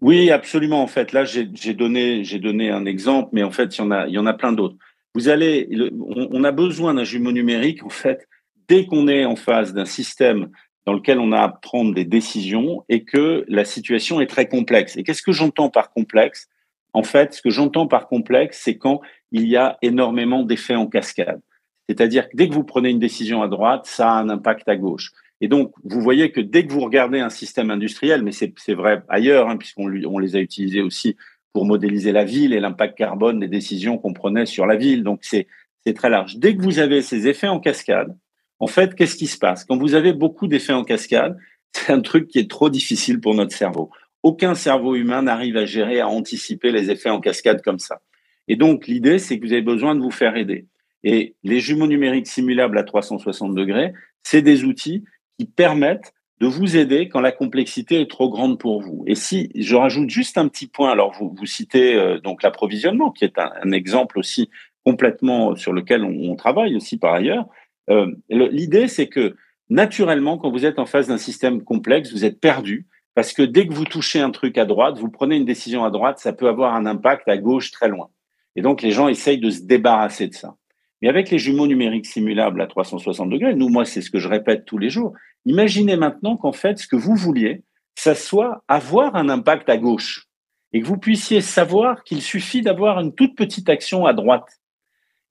Oui, 0.00 0.30
absolument. 0.30 0.82
En 0.82 0.86
fait, 0.86 1.12
là, 1.12 1.24
j'ai 1.24 1.74
donné, 1.74 2.22
donné 2.22 2.70
un 2.70 2.86
exemple, 2.86 3.28
mais 3.32 3.42
en 3.42 3.50
fait, 3.50 3.76
il 3.76 3.80
y 3.80 3.82
en 3.82 3.90
a, 3.90 4.06
il 4.08 4.14
y 4.14 4.18
en 4.18 4.26
a 4.26 4.32
plein 4.32 4.52
d'autres 4.52 4.76
vous 5.14 5.28
allez, 5.28 5.68
on, 5.98 6.44
a 6.44 6.52
besoin 6.52 6.94
d'un 6.94 7.04
jumeau 7.04 7.32
numérique, 7.32 7.84
en 7.84 7.88
fait, 7.88 8.28
dès 8.68 8.86
qu'on 8.86 9.08
est 9.08 9.24
en 9.24 9.36
face 9.36 9.72
d'un 9.72 9.84
système 9.84 10.50
dans 10.86 10.92
lequel 10.92 11.18
on 11.18 11.32
a 11.32 11.40
à 11.40 11.48
prendre 11.48 11.94
des 11.94 12.04
décisions 12.04 12.84
et 12.88 13.04
que 13.04 13.44
la 13.48 13.64
situation 13.64 14.20
est 14.20 14.26
très 14.26 14.48
complexe. 14.48 14.96
Et 14.96 15.02
qu'est-ce 15.02 15.22
que 15.22 15.32
j'entends 15.32 15.68
par 15.68 15.90
complexe? 15.90 16.48
En 16.92 17.02
fait, 17.02 17.34
ce 17.34 17.42
que 17.42 17.50
j'entends 17.50 17.86
par 17.86 18.08
complexe, 18.08 18.60
c'est 18.62 18.76
quand 18.76 19.00
il 19.32 19.46
y 19.46 19.56
a 19.56 19.78
énormément 19.82 20.42
d'effets 20.42 20.74
en 20.74 20.86
cascade. 20.86 21.40
C'est-à-dire 21.88 22.28
que 22.28 22.36
dès 22.36 22.48
que 22.48 22.54
vous 22.54 22.64
prenez 22.64 22.90
une 22.90 22.98
décision 22.98 23.42
à 23.42 23.48
droite, 23.48 23.86
ça 23.86 24.12
a 24.12 24.20
un 24.20 24.28
impact 24.28 24.68
à 24.68 24.76
gauche. 24.76 25.12
Et 25.40 25.48
donc, 25.48 25.72
vous 25.84 26.00
voyez 26.00 26.30
que 26.32 26.40
dès 26.40 26.66
que 26.66 26.72
vous 26.72 26.80
regardez 26.80 27.18
un 27.18 27.30
système 27.30 27.70
industriel, 27.70 28.22
mais 28.22 28.32
c'est 28.32 28.74
vrai 28.74 29.02
ailleurs, 29.08 29.48
hein, 29.48 29.56
puisqu'on 29.56 29.90
on 30.04 30.18
les 30.18 30.36
a 30.36 30.40
utilisés 30.40 30.82
aussi 30.82 31.16
pour 31.52 31.64
modéliser 31.64 32.12
la 32.12 32.24
ville 32.24 32.52
et 32.52 32.60
l'impact 32.60 32.96
carbone 32.96 33.40
des 33.40 33.48
décisions 33.48 33.98
qu'on 33.98 34.12
prenait 34.12 34.46
sur 34.46 34.66
la 34.66 34.76
ville. 34.76 35.02
Donc 35.02 35.20
c'est 35.22 35.46
très 35.94 36.10
large. 36.10 36.36
Dès 36.36 36.54
que 36.54 36.62
vous 36.62 36.78
avez 36.78 37.02
ces 37.02 37.26
effets 37.26 37.48
en 37.48 37.58
cascade, 37.58 38.16
en 38.60 38.66
fait, 38.66 38.94
qu'est-ce 38.94 39.16
qui 39.16 39.26
se 39.26 39.38
passe? 39.38 39.64
Quand 39.64 39.78
vous 39.78 39.94
avez 39.94 40.12
beaucoup 40.12 40.46
d'effets 40.46 40.74
en 40.74 40.84
cascade, 40.84 41.36
c'est 41.72 41.92
un 41.92 42.00
truc 42.00 42.28
qui 42.28 42.38
est 42.38 42.50
trop 42.50 42.70
difficile 42.70 43.20
pour 43.20 43.34
notre 43.34 43.56
cerveau. 43.56 43.90
Aucun 44.22 44.54
cerveau 44.54 44.94
humain 44.94 45.22
n'arrive 45.22 45.56
à 45.56 45.64
gérer, 45.64 46.00
à 46.00 46.08
anticiper 46.08 46.72
les 46.72 46.90
effets 46.90 47.10
en 47.10 47.20
cascade 47.20 47.62
comme 47.62 47.78
ça. 47.78 48.02
Et 48.48 48.56
donc 48.56 48.86
l'idée, 48.86 49.18
c'est 49.18 49.38
que 49.38 49.46
vous 49.46 49.52
avez 49.52 49.62
besoin 49.62 49.94
de 49.94 50.00
vous 50.00 50.10
faire 50.10 50.36
aider. 50.36 50.66
Et 51.04 51.34
les 51.42 51.60
jumeaux 51.60 51.86
numériques 51.86 52.26
simulables 52.26 52.76
à 52.78 52.82
360 52.82 53.54
degrés, 53.54 53.92
c'est 54.22 54.42
des 54.42 54.64
outils 54.64 55.04
qui 55.38 55.46
permettent 55.46 56.12
de 56.40 56.46
vous 56.46 56.76
aider 56.76 57.08
quand 57.08 57.20
la 57.20 57.32
complexité 57.32 58.00
est 58.00 58.10
trop 58.10 58.30
grande 58.30 58.58
pour 58.58 58.80
vous. 58.80 59.04
Et 59.06 59.14
si 59.14 59.50
je 59.54 59.76
rajoute 59.76 60.08
juste 60.08 60.38
un 60.38 60.48
petit 60.48 60.66
point, 60.66 60.90
alors 60.90 61.12
vous, 61.12 61.46
citez 61.46 61.94
euh, 61.94 62.18
donc 62.18 62.42
l'approvisionnement, 62.42 63.10
qui 63.10 63.24
est 63.24 63.38
un, 63.38 63.72
exemple 63.72 64.18
aussi 64.18 64.48
complètement 64.84 65.54
sur 65.54 65.74
lequel 65.74 66.02
on, 66.02 66.34
travaille 66.36 66.74
aussi 66.74 66.98
par 66.98 67.12
ailleurs. 67.12 67.46
Euh, 67.90 68.10
L'idée, 68.30 68.88
c'est 68.88 69.08
que 69.08 69.36
naturellement, 69.68 70.38
quand 70.38 70.50
vous 70.50 70.64
êtes 70.64 70.78
en 70.78 70.86
face 70.86 71.08
d'un 71.08 71.18
système 71.18 71.62
complexe, 71.62 72.12
vous 72.12 72.24
êtes 72.24 72.40
perdu 72.40 72.86
parce 73.14 73.32
que 73.32 73.42
dès 73.42 73.66
que 73.66 73.74
vous 73.74 73.84
touchez 73.84 74.20
un 74.20 74.30
truc 74.30 74.56
à 74.58 74.64
droite, 74.64 74.98
vous 74.98 75.10
prenez 75.10 75.36
une 75.36 75.44
décision 75.44 75.84
à 75.84 75.90
droite, 75.90 76.18
ça 76.18 76.32
peut 76.32 76.48
avoir 76.48 76.74
un 76.74 76.86
impact 76.86 77.28
à 77.28 77.36
gauche 77.36 77.70
très 77.70 77.88
loin. 77.88 78.10
Et 78.56 78.62
donc, 78.62 78.82
les 78.82 78.90
gens 78.90 79.08
essayent 79.08 79.38
de 79.38 79.50
se 79.50 79.62
débarrasser 79.62 80.28
de 80.28 80.34
ça. 80.34 80.56
Mais 81.02 81.08
avec 81.08 81.30
les 81.30 81.38
jumeaux 81.38 81.66
numériques 81.66 82.06
simulables 82.06 82.60
à 82.60 82.66
360 82.66 83.30
degrés, 83.30 83.54
nous, 83.54 83.68
moi, 83.68 83.84
c'est 83.84 84.02
ce 84.02 84.10
que 84.10 84.18
je 84.18 84.28
répète 84.28 84.64
tous 84.64 84.78
les 84.78 84.90
jours. 84.90 85.14
Imaginez 85.46 85.96
maintenant 85.96 86.36
qu'en 86.36 86.52
fait, 86.52 86.78
ce 86.78 86.86
que 86.86 86.96
vous 86.96 87.14
vouliez, 87.14 87.62
ça 87.94 88.14
soit 88.14 88.62
avoir 88.68 89.16
un 89.16 89.28
impact 89.28 89.68
à 89.68 89.78
gauche 89.78 90.26
et 90.72 90.80
que 90.80 90.86
vous 90.86 90.98
puissiez 90.98 91.40
savoir 91.40 92.04
qu'il 92.04 92.22
suffit 92.22 92.62
d'avoir 92.62 93.00
une 93.00 93.14
toute 93.14 93.36
petite 93.36 93.68
action 93.68 94.06
à 94.06 94.12
droite. 94.12 94.60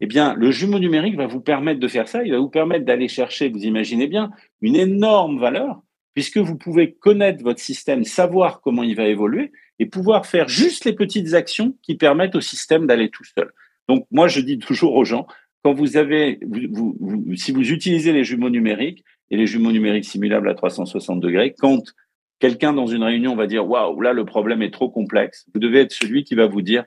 Eh 0.02 0.08
bien, 0.08 0.34
le 0.34 0.52
jumeau 0.52 0.80
numérique 0.80 1.16
va 1.16 1.28
vous 1.28 1.42
permettre 1.42 1.80
de 1.80 1.88
faire 1.88 2.08
ça. 2.08 2.24
Il 2.24 2.32
va 2.32 2.40
vous 2.40 2.50
permettre 2.50 2.86
d'aller 2.86 3.08
chercher, 3.08 3.50
vous 3.50 3.64
imaginez 3.64 4.08
bien, 4.08 4.32
une 4.62 4.76
énorme 4.76 5.40
valeur 5.40 5.82
puisque 6.20 6.40
vous 6.40 6.58
pouvez 6.58 6.92
connaître 6.92 7.42
votre 7.46 7.62
système, 7.62 8.04
savoir 8.04 8.60
comment 8.60 8.84
il 8.84 8.94
va 8.94 9.06
évoluer 9.06 9.54
et 9.80 9.86
pouvoir 9.86 10.26
faire 10.26 10.50
juste 10.50 10.84
les 10.84 10.92
petites 10.92 11.34
actions 11.34 11.78
qui 11.82 11.96
permettent 11.96 12.36
au 12.36 12.42
système 12.42 12.88
d'aller 12.88 13.10
tout 13.10 13.24
seul. 13.24 13.54
Donc, 13.88 14.06
moi, 14.12 14.28
je 14.28 14.42
dis 14.42 14.60
toujours 14.60 14.96
aux 14.96 15.06
gens, 15.06 15.28
quand 15.64 15.72
vous 15.72 15.96
avez, 15.96 16.42
si 17.38 17.54
vous 17.54 17.72
utilisez 17.72 18.12
les 18.12 18.26
jumeaux 18.26 18.50
numériques 18.50 19.06
et 19.32 19.38
les 19.38 19.48
jumeaux 19.48 19.72
numériques 19.72 20.04
simulables 20.04 20.50
à 20.50 20.56
360 20.56 21.22
degrés, 21.22 21.56
quand 21.58 21.84
quelqu'un 22.40 22.74
dans 22.74 22.88
une 22.88 23.06
réunion 23.06 23.38
va 23.38 23.48
dire 23.48 23.66
waouh, 23.66 24.02
là 24.02 24.12
le 24.12 24.26
problème 24.26 24.62
est 24.62 24.74
trop 24.74 24.90
complexe, 24.90 25.46
vous 25.54 25.62
devez 25.62 25.80
être 25.80 25.94
celui 25.94 26.26
qui 26.26 26.36
va 26.36 26.48
vous 26.48 26.62
dire 26.62 26.84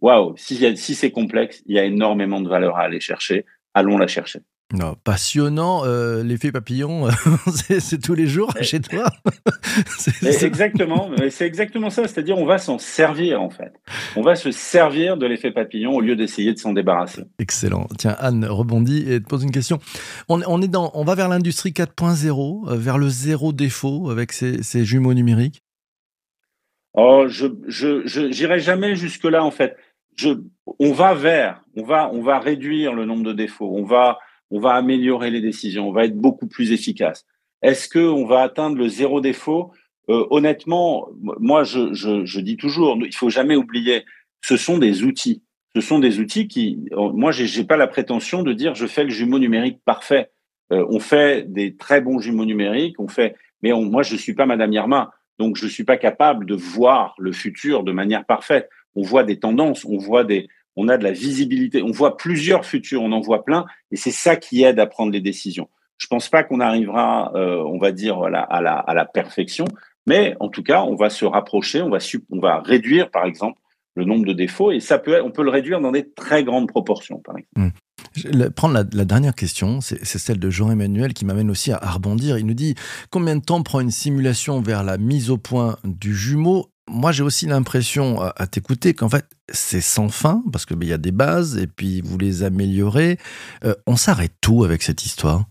waouh, 0.00 0.34
si, 0.36 0.76
si 0.76 0.96
c'est 0.96 1.12
complexe, 1.12 1.62
il 1.66 1.76
y 1.76 1.78
a 1.78 1.84
énormément 1.84 2.40
de 2.40 2.48
valeur 2.48 2.78
à 2.78 2.80
aller 2.80 2.98
chercher, 2.98 3.44
allons 3.74 3.96
la 3.96 4.08
chercher. 4.08 4.40
Non, 4.72 4.96
passionnant, 5.04 5.84
euh, 5.84 6.22
l'effet 6.22 6.50
papillon, 6.50 7.08
c'est 7.78 8.00
tous 8.00 8.14
les 8.14 8.26
jours 8.26 8.50
chez 8.62 8.80
toi. 8.80 9.04
c'est 9.98 10.44
exactement, 10.44 11.10
c'est 11.30 11.46
exactement 11.46 11.90
ça. 11.90 12.08
C'est-à-dire, 12.08 12.38
on 12.38 12.46
va 12.46 12.56
s'en 12.56 12.78
servir 12.78 13.42
en 13.42 13.50
fait. 13.50 13.72
On 14.16 14.22
va 14.22 14.34
se 14.34 14.50
servir 14.50 15.18
de 15.18 15.26
l'effet 15.26 15.50
papillon 15.50 15.92
au 15.92 16.00
lieu 16.00 16.16
d'essayer 16.16 16.54
de 16.54 16.58
s'en 16.58 16.72
débarrasser. 16.72 17.24
Excellent. 17.38 17.86
Tiens, 17.98 18.16
Anne 18.18 18.46
rebondit 18.46 19.04
et 19.12 19.20
te 19.20 19.28
pose 19.28 19.42
une 19.42 19.50
question. 19.50 19.78
On, 20.28 20.62
est 20.62 20.68
dans, 20.68 20.90
on 20.94 21.04
va 21.04 21.14
vers 21.14 21.28
l'industrie 21.28 21.72
4.0, 21.72 22.70
euh, 22.70 22.76
vers 22.76 22.96
le 22.96 23.10
zéro 23.10 23.52
défaut 23.52 24.10
avec 24.10 24.32
ces, 24.32 24.62
ces 24.62 24.86
jumeaux 24.86 25.14
numériques? 25.14 25.62
Oh, 26.94 27.24
je, 27.28 27.46
je, 27.68 28.06
j'irai 28.06 28.60
jamais 28.60 28.96
jusque 28.96 29.24
là 29.24 29.44
en 29.44 29.50
fait. 29.50 29.76
Je, 30.16 30.30
on 30.78 30.92
va 30.92 31.14
vers, 31.14 31.62
on 31.76 31.84
va, 31.84 32.10
on 32.12 32.22
va 32.22 32.38
réduire 32.38 32.94
le 32.94 33.04
nombre 33.04 33.24
de 33.24 33.32
défauts. 33.32 33.70
On 33.74 33.84
va 33.84 34.18
on 34.52 34.60
va 34.60 34.74
améliorer 34.74 35.30
les 35.30 35.40
décisions, 35.40 35.88
on 35.88 35.92
va 35.92 36.04
être 36.04 36.16
beaucoup 36.16 36.46
plus 36.46 36.72
efficace. 36.72 37.24
Est-ce 37.62 37.88
que 37.88 37.98
on 37.98 38.26
va 38.26 38.42
atteindre 38.42 38.76
le 38.76 38.86
zéro 38.86 39.20
défaut? 39.22 39.72
Euh, 40.10 40.26
Honnêtement, 40.30 41.08
moi, 41.20 41.64
je, 41.64 41.94
je, 41.94 42.40
dis 42.40 42.58
toujours, 42.58 42.98
il 43.00 43.14
faut 43.14 43.30
jamais 43.30 43.56
oublier, 43.56 44.04
ce 44.42 44.58
sont 44.58 44.76
des 44.78 45.04
outils. 45.04 45.42
Ce 45.74 45.80
sont 45.80 45.98
des 45.98 46.20
outils 46.20 46.48
qui, 46.48 46.80
moi, 46.92 47.32
j'ai 47.32 47.64
pas 47.64 47.78
la 47.78 47.86
prétention 47.86 48.42
de 48.42 48.52
dire 48.52 48.74
je 48.74 48.86
fais 48.86 49.04
le 49.04 49.10
jumeau 49.10 49.38
numérique 49.38 49.80
parfait. 49.86 50.30
Euh, 50.70 50.84
on 50.90 51.00
fait 51.00 51.50
des 51.50 51.76
très 51.76 52.02
bons 52.02 52.18
jumeaux 52.18 52.44
numériques, 52.44 53.00
on 53.00 53.08
fait, 53.08 53.36
mais 53.62 53.72
moi, 53.72 54.02
je 54.02 54.16
suis 54.16 54.34
pas 54.34 54.44
Madame 54.44 54.72
Irma, 54.74 55.12
donc 55.38 55.56
je 55.56 55.66
suis 55.66 55.84
pas 55.84 55.96
capable 55.96 56.44
de 56.44 56.54
voir 56.54 57.14
le 57.18 57.32
futur 57.32 57.84
de 57.84 57.92
manière 57.92 58.26
parfaite. 58.26 58.68
On 58.94 59.02
voit 59.02 59.24
des 59.24 59.38
tendances, 59.38 59.86
on 59.86 59.96
voit 59.96 60.24
des, 60.24 60.48
on 60.76 60.88
a 60.88 60.96
de 60.96 61.04
la 61.04 61.12
visibilité, 61.12 61.82
on 61.82 61.90
voit 61.90 62.16
plusieurs 62.16 62.64
futurs, 62.64 63.02
on 63.02 63.12
en 63.12 63.20
voit 63.20 63.44
plein, 63.44 63.66
et 63.90 63.96
c'est 63.96 64.10
ça 64.10 64.36
qui 64.36 64.62
aide 64.62 64.78
à 64.78 64.86
prendre 64.86 65.12
les 65.12 65.20
décisions. 65.20 65.68
Je 65.98 66.06
pense 66.06 66.28
pas 66.28 66.42
qu'on 66.42 66.60
arrivera, 66.60 67.32
euh, 67.34 67.62
on 67.64 67.78
va 67.78 67.92
dire, 67.92 68.20
à 68.22 68.30
la, 68.30 68.40
à, 68.40 68.94
la, 68.94 69.04
perfection, 69.04 69.66
mais 70.06 70.34
en 70.40 70.48
tout 70.48 70.62
cas, 70.62 70.82
on 70.82 70.96
va 70.96 71.10
se 71.10 71.24
rapprocher, 71.24 71.82
on 71.82 71.90
va, 71.90 71.98
on 72.30 72.40
va 72.40 72.60
réduire, 72.60 73.10
par 73.10 73.24
exemple, 73.24 73.60
le 73.94 74.04
nombre 74.04 74.24
de 74.24 74.32
défauts, 74.32 74.72
et 74.72 74.80
ça 74.80 74.98
peut, 74.98 75.20
on 75.22 75.30
peut 75.30 75.44
le 75.44 75.50
réduire 75.50 75.80
dans 75.80 75.92
des 75.92 76.10
très 76.10 76.44
grandes 76.44 76.68
proportions, 76.68 77.18
par 77.18 77.36
exemple. 77.36 77.56
Mmh. 77.56 77.78
Je 78.14 78.28
vais 78.28 78.50
prendre 78.50 78.74
la, 78.74 79.04
dernière 79.04 79.34
question, 79.34 79.80
c'est 79.80 80.04
celle 80.04 80.38
de 80.38 80.50
Jean-Emmanuel 80.50 81.14
qui 81.14 81.24
m'amène 81.24 81.50
aussi 81.50 81.72
à, 81.72 81.76
à, 81.76 81.90
rebondir. 81.92 82.36
Il 82.36 82.46
nous 82.46 82.54
dit 82.54 82.74
combien 83.10 83.36
de 83.36 83.42
temps 83.42 83.62
prend 83.62 83.80
une 83.80 83.92
simulation 83.92 84.60
vers 84.60 84.82
la 84.82 84.98
mise 84.98 85.30
au 85.30 85.38
point 85.38 85.76
du 85.84 86.14
jumeau 86.14 86.71
moi, 86.92 87.10
j'ai 87.10 87.22
aussi 87.22 87.46
l'impression, 87.46 88.20
à, 88.20 88.46
t'écouter, 88.46 88.94
qu'en 88.94 89.08
fait, 89.08 89.24
c'est 89.48 89.80
sans 89.80 90.08
fin, 90.08 90.42
parce 90.52 90.66
qu'il 90.66 90.76
ben, 90.76 90.88
y 90.88 90.92
a 90.92 90.98
des 90.98 91.12
bases, 91.12 91.56
et 91.56 91.66
puis 91.66 92.02
vous 92.02 92.18
les 92.18 92.42
améliorez. 92.42 93.18
Euh, 93.64 93.74
on 93.86 93.96
s'arrête 93.96 94.34
tout 94.40 94.64
avec 94.64 94.82
cette 94.82 95.04
histoire? 95.04 95.44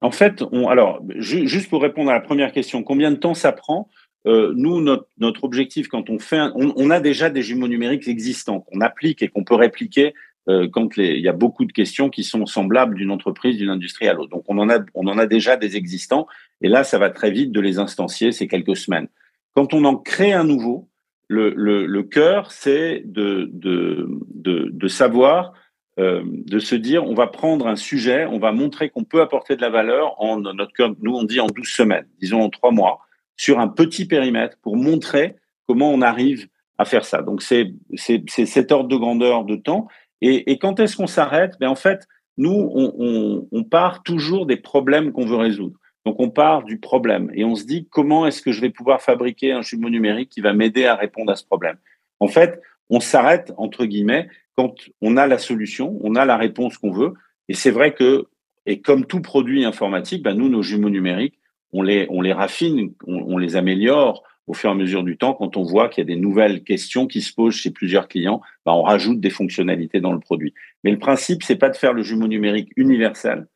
En 0.00 0.10
fait, 0.10 0.42
alors, 0.68 1.00
juste 1.16 1.70
pour 1.70 1.80
répondre 1.80 2.10
à 2.10 2.14
la 2.14 2.20
première 2.20 2.52
question, 2.52 2.82
combien 2.82 3.10
de 3.10 3.16
temps 3.16 3.34
ça 3.34 3.52
prend? 3.52 3.88
Euh, 4.26 4.52
Nous, 4.56 4.80
notre, 4.80 5.44
objectif, 5.44 5.88
quand 5.88 6.10
on 6.10 6.18
fait, 6.18 6.40
on, 6.54 6.90
a 6.90 7.00
déjà 7.00 7.30
des 7.30 7.42
jumeaux 7.42 7.68
numériques 7.68 8.08
existants 8.08 8.60
qu'on 8.60 8.80
applique 8.80 9.22
et 9.22 9.28
qu'on 9.28 9.44
peut 9.44 9.54
répliquer 9.54 10.14
euh, 10.48 10.68
quand 10.70 10.96
il 10.96 11.20
y 11.20 11.28
a 11.28 11.32
beaucoup 11.32 11.64
de 11.64 11.72
questions 11.72 12.10
qui 12.10 12.24
sont 12.24 12.46
semblables 12.46 12.96
d'une 12.96 13.10
entreprise, 13.10 13.56
d'une 13.56 13.70
industrie 13.70 14.08
à 14.08 14.12
l'autre. 14.12 14.30
Donc, 14.30 14.44
on 14.48 14.58
en, 14.58 14.68
a, 14.68 14.80
on 14.94 15.06
en 15.06 15.18
a 15.18 15.26
déjà 15.26 15.56
des 15.56 15.76
existants, 15.76 16.26
et 16.60 16.68
là, 16.68 16.84
ça 16.84 16.98
va 16.98 17.10
très 17.10 17.30
vite 17.30 17.52
de 17.52 17.60
les 17.60 17.78
instancier, 17.78 18.32
c'est 18.32 18.48
quelques 18.48 18.76
semaines. 18.76 19.08
Quand 19.56 19.72
on 19.72 19.86
en 19.86 19.96
crée 19.96 20.34
un 20.34 20.44
nouveau, 20.44 20.90
le, 21.28 22.02
cœur, 22.02 22.52
c'est 22.52 23.02
de, 23.06 23.50
savoir, 24.86 25.54
euh, 25.98 26.22
de 26.26 26.58
se 26.58 26.74
dire, 26.74 27.04
on 27.06 27.14
va 27.14 27.26
prendre 27.26 27.66
un 27.66 27.74
sujet, 27.74 28.26
on 28.26 28.38
va 28.38 28.52
montrer 28.52 28.90
qu'on 28.90 29.04
peut 29.04 29.22
apporter 29.22 29.56
de 29.56 29.62
la 29.62 29.70
valeur 29.70 30.20
en 30.20 30.40
notre 30.40 30.72
nous 31.00 31.14
on 31.14 31.24
dit 31.24 31.40
en 31.40 31.46
12 31.46 31.66
semaines, 31.66 32.06
disons 32.20 32.42
en 32.42 32.50
3 32.50 32.70
mois, 32.70 33.00
sur 33.38 33.58
un 33.58 33.68
petit 33.68 34.04
périmètre 34.04 34.58
pour 34.60 34.76
montrer 34.76 35.36
comment 35.66 35.90
on 35.90 36.02
arrive 36.02 36.48
à 36.76 36.84
faire 36.84 37.06
ça. 37.06 37.22
Donc 37.22 37.40
c'est 37.40 37.72
cet 38.26 38.72
ordre 38.72 38.90
de 38.90 38.96
grandeur 38.96 39.44
de 39.46 39.56
temps. 39.56 39.88
Et, 40.20 40.58
quand 40.58 40.80
est-ce 40.80 40.98
qu'on 40.98 41.06
s'arrête? 41.06 41.54
Ben 41.60 41.70
En 41.70 41.76
fait, 41.76 42.06
nous, 42.36 42.70
on, 42.74 43.48
on 43.50 43.64
part 43.64 44.02
toujours 44.02 44.44
des 44.44 44.58
problèmes 44.58 45.12
qu'on 45.12 45.24
veut 45.24 45.36
résoudre. 45.36 45.78
Donc 46.06 46.20
on 46.20 46.30
part 46.30 46.62
du 46.62 46.78
problème 46.78 47.32
et 47.34 47.44
on 47.44 47.56
se 47.56 47.64
dit 47.64 47.88
comment 47.90 48.28
est-ce 48.28 48.40
que 48.40 48.52
je 48.52 48.60
vais 48.60 48.70
pouvoir 48.70 49.02
fabriquer 49.02 49.50
un 49.50 49.62
jumeau 49.62 49.90
numérique 49.90 50.28
qui 50.28 50.40
va 50.40 50.52
m'aider 50.52 50.86
à 50.86 50.94
répondre 50.94 51.32
à 51.32 51.36
ce 51.36 51.44
problème? 51.44 51.76
En 52.20 52.28
fait, 52.28 52.62
on 52.90 53.00
s'arrête 53.00 53.52
entre 53.56 53.84
guillemets 53.84 54.28
quand 54.56 54.72
on 55.02 55.16
a 55.16 55.26
la 55.26 55.38
solution, 55.38 55.98
on 56.02 56.14
a 56.14 56.24
la 56.24 56.36
réponse 56.36 56.78
qu'on 56.78 56.92
veut. 56.92 57.14
Et 57.48 57.54
c'est 57.54 57.72
vrai 57.72 57.92
que, 57.92 58.26
et 58.66 58.80
comme 58.80 59.04
tout 59.04 59.20
produit 59.20 59.64
informatique, 59.64 60.22
ben 60.22 60.34
nous, 60.34 60.48
nos 60.48 60.62
jumeaux 60.62 60.90
numériques, 60.90 61.40
on 61.72 61.82
les, 61.82 62.06
raffine, 62.32 62.92
on, 63.06 63.36
les 63.36 63.56
améliore 63.56 64.22
au 64.46 64.54
fur 64.54 64.70
et 64.70 64.72
à 64.72 64.76
mesure 64.76 65.02
du 65.02 65.18
temps. 65.18 65.34
Quand 65.34 65.56
on 65.56 65.64
voit 65.64 65.88
qu'il 65.88 66.02
y 66.02 66.06
a 66.06 66.14
des 66.14 66.20
nouvelles 66.20 66.62
questions 66.62 67.08
qui 67.08 67.20
se 67.20 67.34
posent 67.34 67.56
chez 67.56 67.72
plusieurs 67.72 68.06
clients, 68.06 68.40
ben 68.64 68.72
on 68.72 68.82
rajoute 68.82 69.18
des 69.18 69.30
fonctionnalités 69.30 70.00
dans 70.00 70.12
le 70.12 70.20
produit. 70.20 70.54
Mais 70.84 70.92
le 70.92 70.98
principe, 70.98 71.42
c'est 71.42 71.56
pas 71.56 71.68
de 71.68 71.76
faire 71.76 71.92
le 71.92 72.04
jumeau 72.04 72.28
numérique 72.28 72.70
universel 72.76 73.48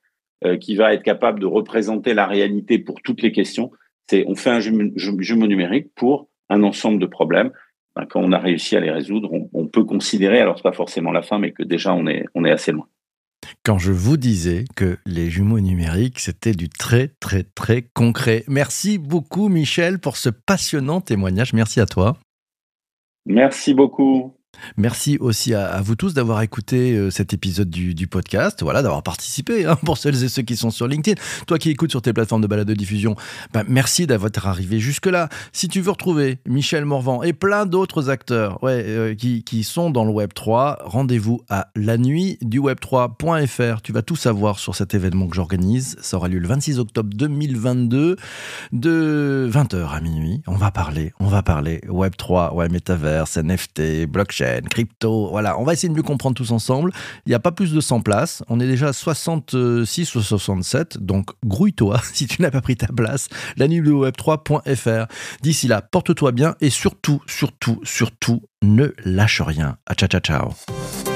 qui 0.61 0.77
va 0.77 0.95
être 0.95 1.03
capable 1.03 1.41
de 1.41 1.47
représenter 1.47 2.15
la 2.15 2.27
réalité 2.27 2.79
pour 2.79 3.03
toutes 3.03 3.23
les 3.23 3.33
questions. 3.33 3.71
C'est 4.09 4.25
on 4.27 4.35
fait 4.35 4.51
un 4.51 4.61
jumeau, 4.61 5.47
numérique 5.47 5.95
pour 5.95 6.29
un 6.49 6.63
ensemble 6.63 7.01
de 7.01 7.07
problèmes. 7.07 7.53
Ben, 7.97 8.07
quand 8.07 8.21
on 8.21 8.33
a 8.33 8.39
réussi 8.39 8.77
à 8.77 8.81
les 8.81 8.91
résoudre, 8.91 9.33
on, 9.33 9.51
on 9.53 9.67
peut 9.67 9.85
considérer, 9.85 10.41
alors 10.41 10.57
c'est 10.57 10.63
pas 10.63 10.73
forcément 10.73 11.13
la 11.13 11.23
fin, 11.23 11.39
mais 11.39 11.53
que 11.53 11.63
déjà 11.63 11.93
on 11.93 12.07
est, 12.07 12.25
on 12.35 12.45
est 12.45 12.51
assez 12.51 12.73
loin. 12.73 12.87
Quand 13.65 13.79
je 13.79 13.93
vous 13.93 14.17
disais 14.17 14.65
que 14.77 14.99
les 15.07 15.31
jumeaux 15.31 15.61
numériques, 15.61 16.21
c'était 16.21 16.53
du 16.53 16.69
très 16.69 17.09
très 17.21 17.43
très 17.43 17.83
concret. 17.83 18.45
Merci 18.49 18.99
beaucoup 18.99 19.49
Michel 19.49 19.99
pour 19.99 20.17
ce 20.17 20.31
passionnant 20.31 21.01
témoignage. 21.01 21.53
Merci 21.53 21.81
à 21.81 21.87
toi. 21.87 22.17
Merci 23.27 23.75
beaucoup. 23.75 24.35
Merci 24.77 25.17
aussi 25.21 25.55
à, 25.55 25.81
vous 25.81 25.97
tous 25.97 26.15
d'avoir 26.15 26.43
écouté 26.43 26.93
euh, 26.93 27.11
cet 27.11 27.33
épisode 27.33 27.71
du, 27.71 28.07
podcast, 28.07 28.63
voilà, 28.63 28.83
d'avoir 28.83 29.03
participé 29.03 29.67
hein, 29.67 29.77
pour 29.85 29.99
celles 29.99 30.23
et 30.25 30.29
ceux 30.29 30.43
qui 30.43 30.57
sont 30.57 30.71
sur 30.71 30.87
LinkedIn. 30.87 31.21
Toi 31.47 31.59
qui 31.59 31.71
écoutes 31.71 31.91
sur 31.91 32.03
tes 32.03 32.13
plateformes 32.13 32.43
de 32.43 32.47
balade 32.47 32.67
de 32.67 32.75
diffusion, 32.75 33.15
ben, 33.53 33.65
merci 33.69 34.07
d'avoir 34.07 34.31
arrivé 34.45 34.79
jusque-là. 34.81 35.29
Si 35.53 35.69
tu 35.69 35.81
veux 35.81 35.91
retrouver 35.91 36.39
Michel 36.47 36.85
Morvan 36.85 37.23
et 37.23 37.33
plein 37.33 37.67
d'autres 37.67 38.11
acteurs 38.11 38.63
ouais, 38.63 38.83
euh, 38.87 39.15
qui, 39.15 39.45
qui, 39.45 39.65
sont 39.65 39.91
dans 39.91 40.05
le 40.05 40.11
Web 40.11 40.33
3, 40.35 40.79
rendez-vous 40.85 41.43
à 41.49 41.69
la 41.77 41.99
nuit 41.99 42.39
du 42.43 42.61
web3.fr. 42.61 43.83
Tu 43.83 43.93
vas 43.93 44.03
tout 44.03 44.17
savoir 44.17 44.59
sur 44.59 44.75
cet 44.75 44.95
événement 44.95 45.29
que 45.29 45.37
j'organise. 45.37 45.97
Ça 46.01 46.17
aura 46.17 46.29
lieu 46.29 46.39
le 46.39 46.49
26 46.49 46.79
octobre 46.79 47.11
2022 47.15 48.17
de 48.73 49.51
20h 49.53 49.89
à 49.89 50.01
minuit. 50.01 50.43
On 50.47 50.57
va 50.57 50.71
parler, 50.71 51.13
on 51.21 51.27
va 51.27 51.43
parler 51.43 51.81
Web 51.89 52.15
3, 52.17 52.55
ouais, 52.55 52.69
métaverse, 52.69 53.37
NFT, 53.37 54.07
blockchain 54.07 54.50
crypto. 54.69 55.29
Voilà, 55.31 55.59
on 55.59 55.65
va 55.65 55.73
essayer 55.73 55.89
de 55.89 55.95
mieux 55.95 56.03
comprendre 56.03 56.35
tous 56.37 56.53
ensemble. 56.53 56.93
Il 57.27 57.31
n'y 57.31 57.35
a 57.35 57.41
pas 57.41 57.53
plus 57.53 57.73
de 57.73 57.81
100 57.81 58.01
places. 58.01 58.43
On 58.49 58.61
est 58.61 58.67
déjà 58.67 58.89
à 58.89 58.93
66 58.93 60.15
ou 60.15 60.23
67. 60.23 60.99
Donc, 60.99 61.31
grouille-toi 61.45 62.01
si 62.13 62.27
tu 62.27 62.43
n'as 62.43 62.51
pas 62.51 62.61
pris 62.61 62.77
ta 62.77 62.89
place. 62.89 63.29
La 63.57 63.67
web3.fr. 63.67 65.07
D'ici 65.43 65.69
là, 65.69 65.83
porte-toi 65.83 66.33
bien 66.33 66.55
et 66.61 66.71
surtout, 66.71 67.23
surtout, 67.27 67.81
surtout, 67.85 68.43
ne 68.63 68.93
lâche 69.05 69.41
rien. 69.41 69.77
À 69.87 69.95
ciao, 69.95 70.09
ciao, 70.09 70.21
ciao. 70.21 71.10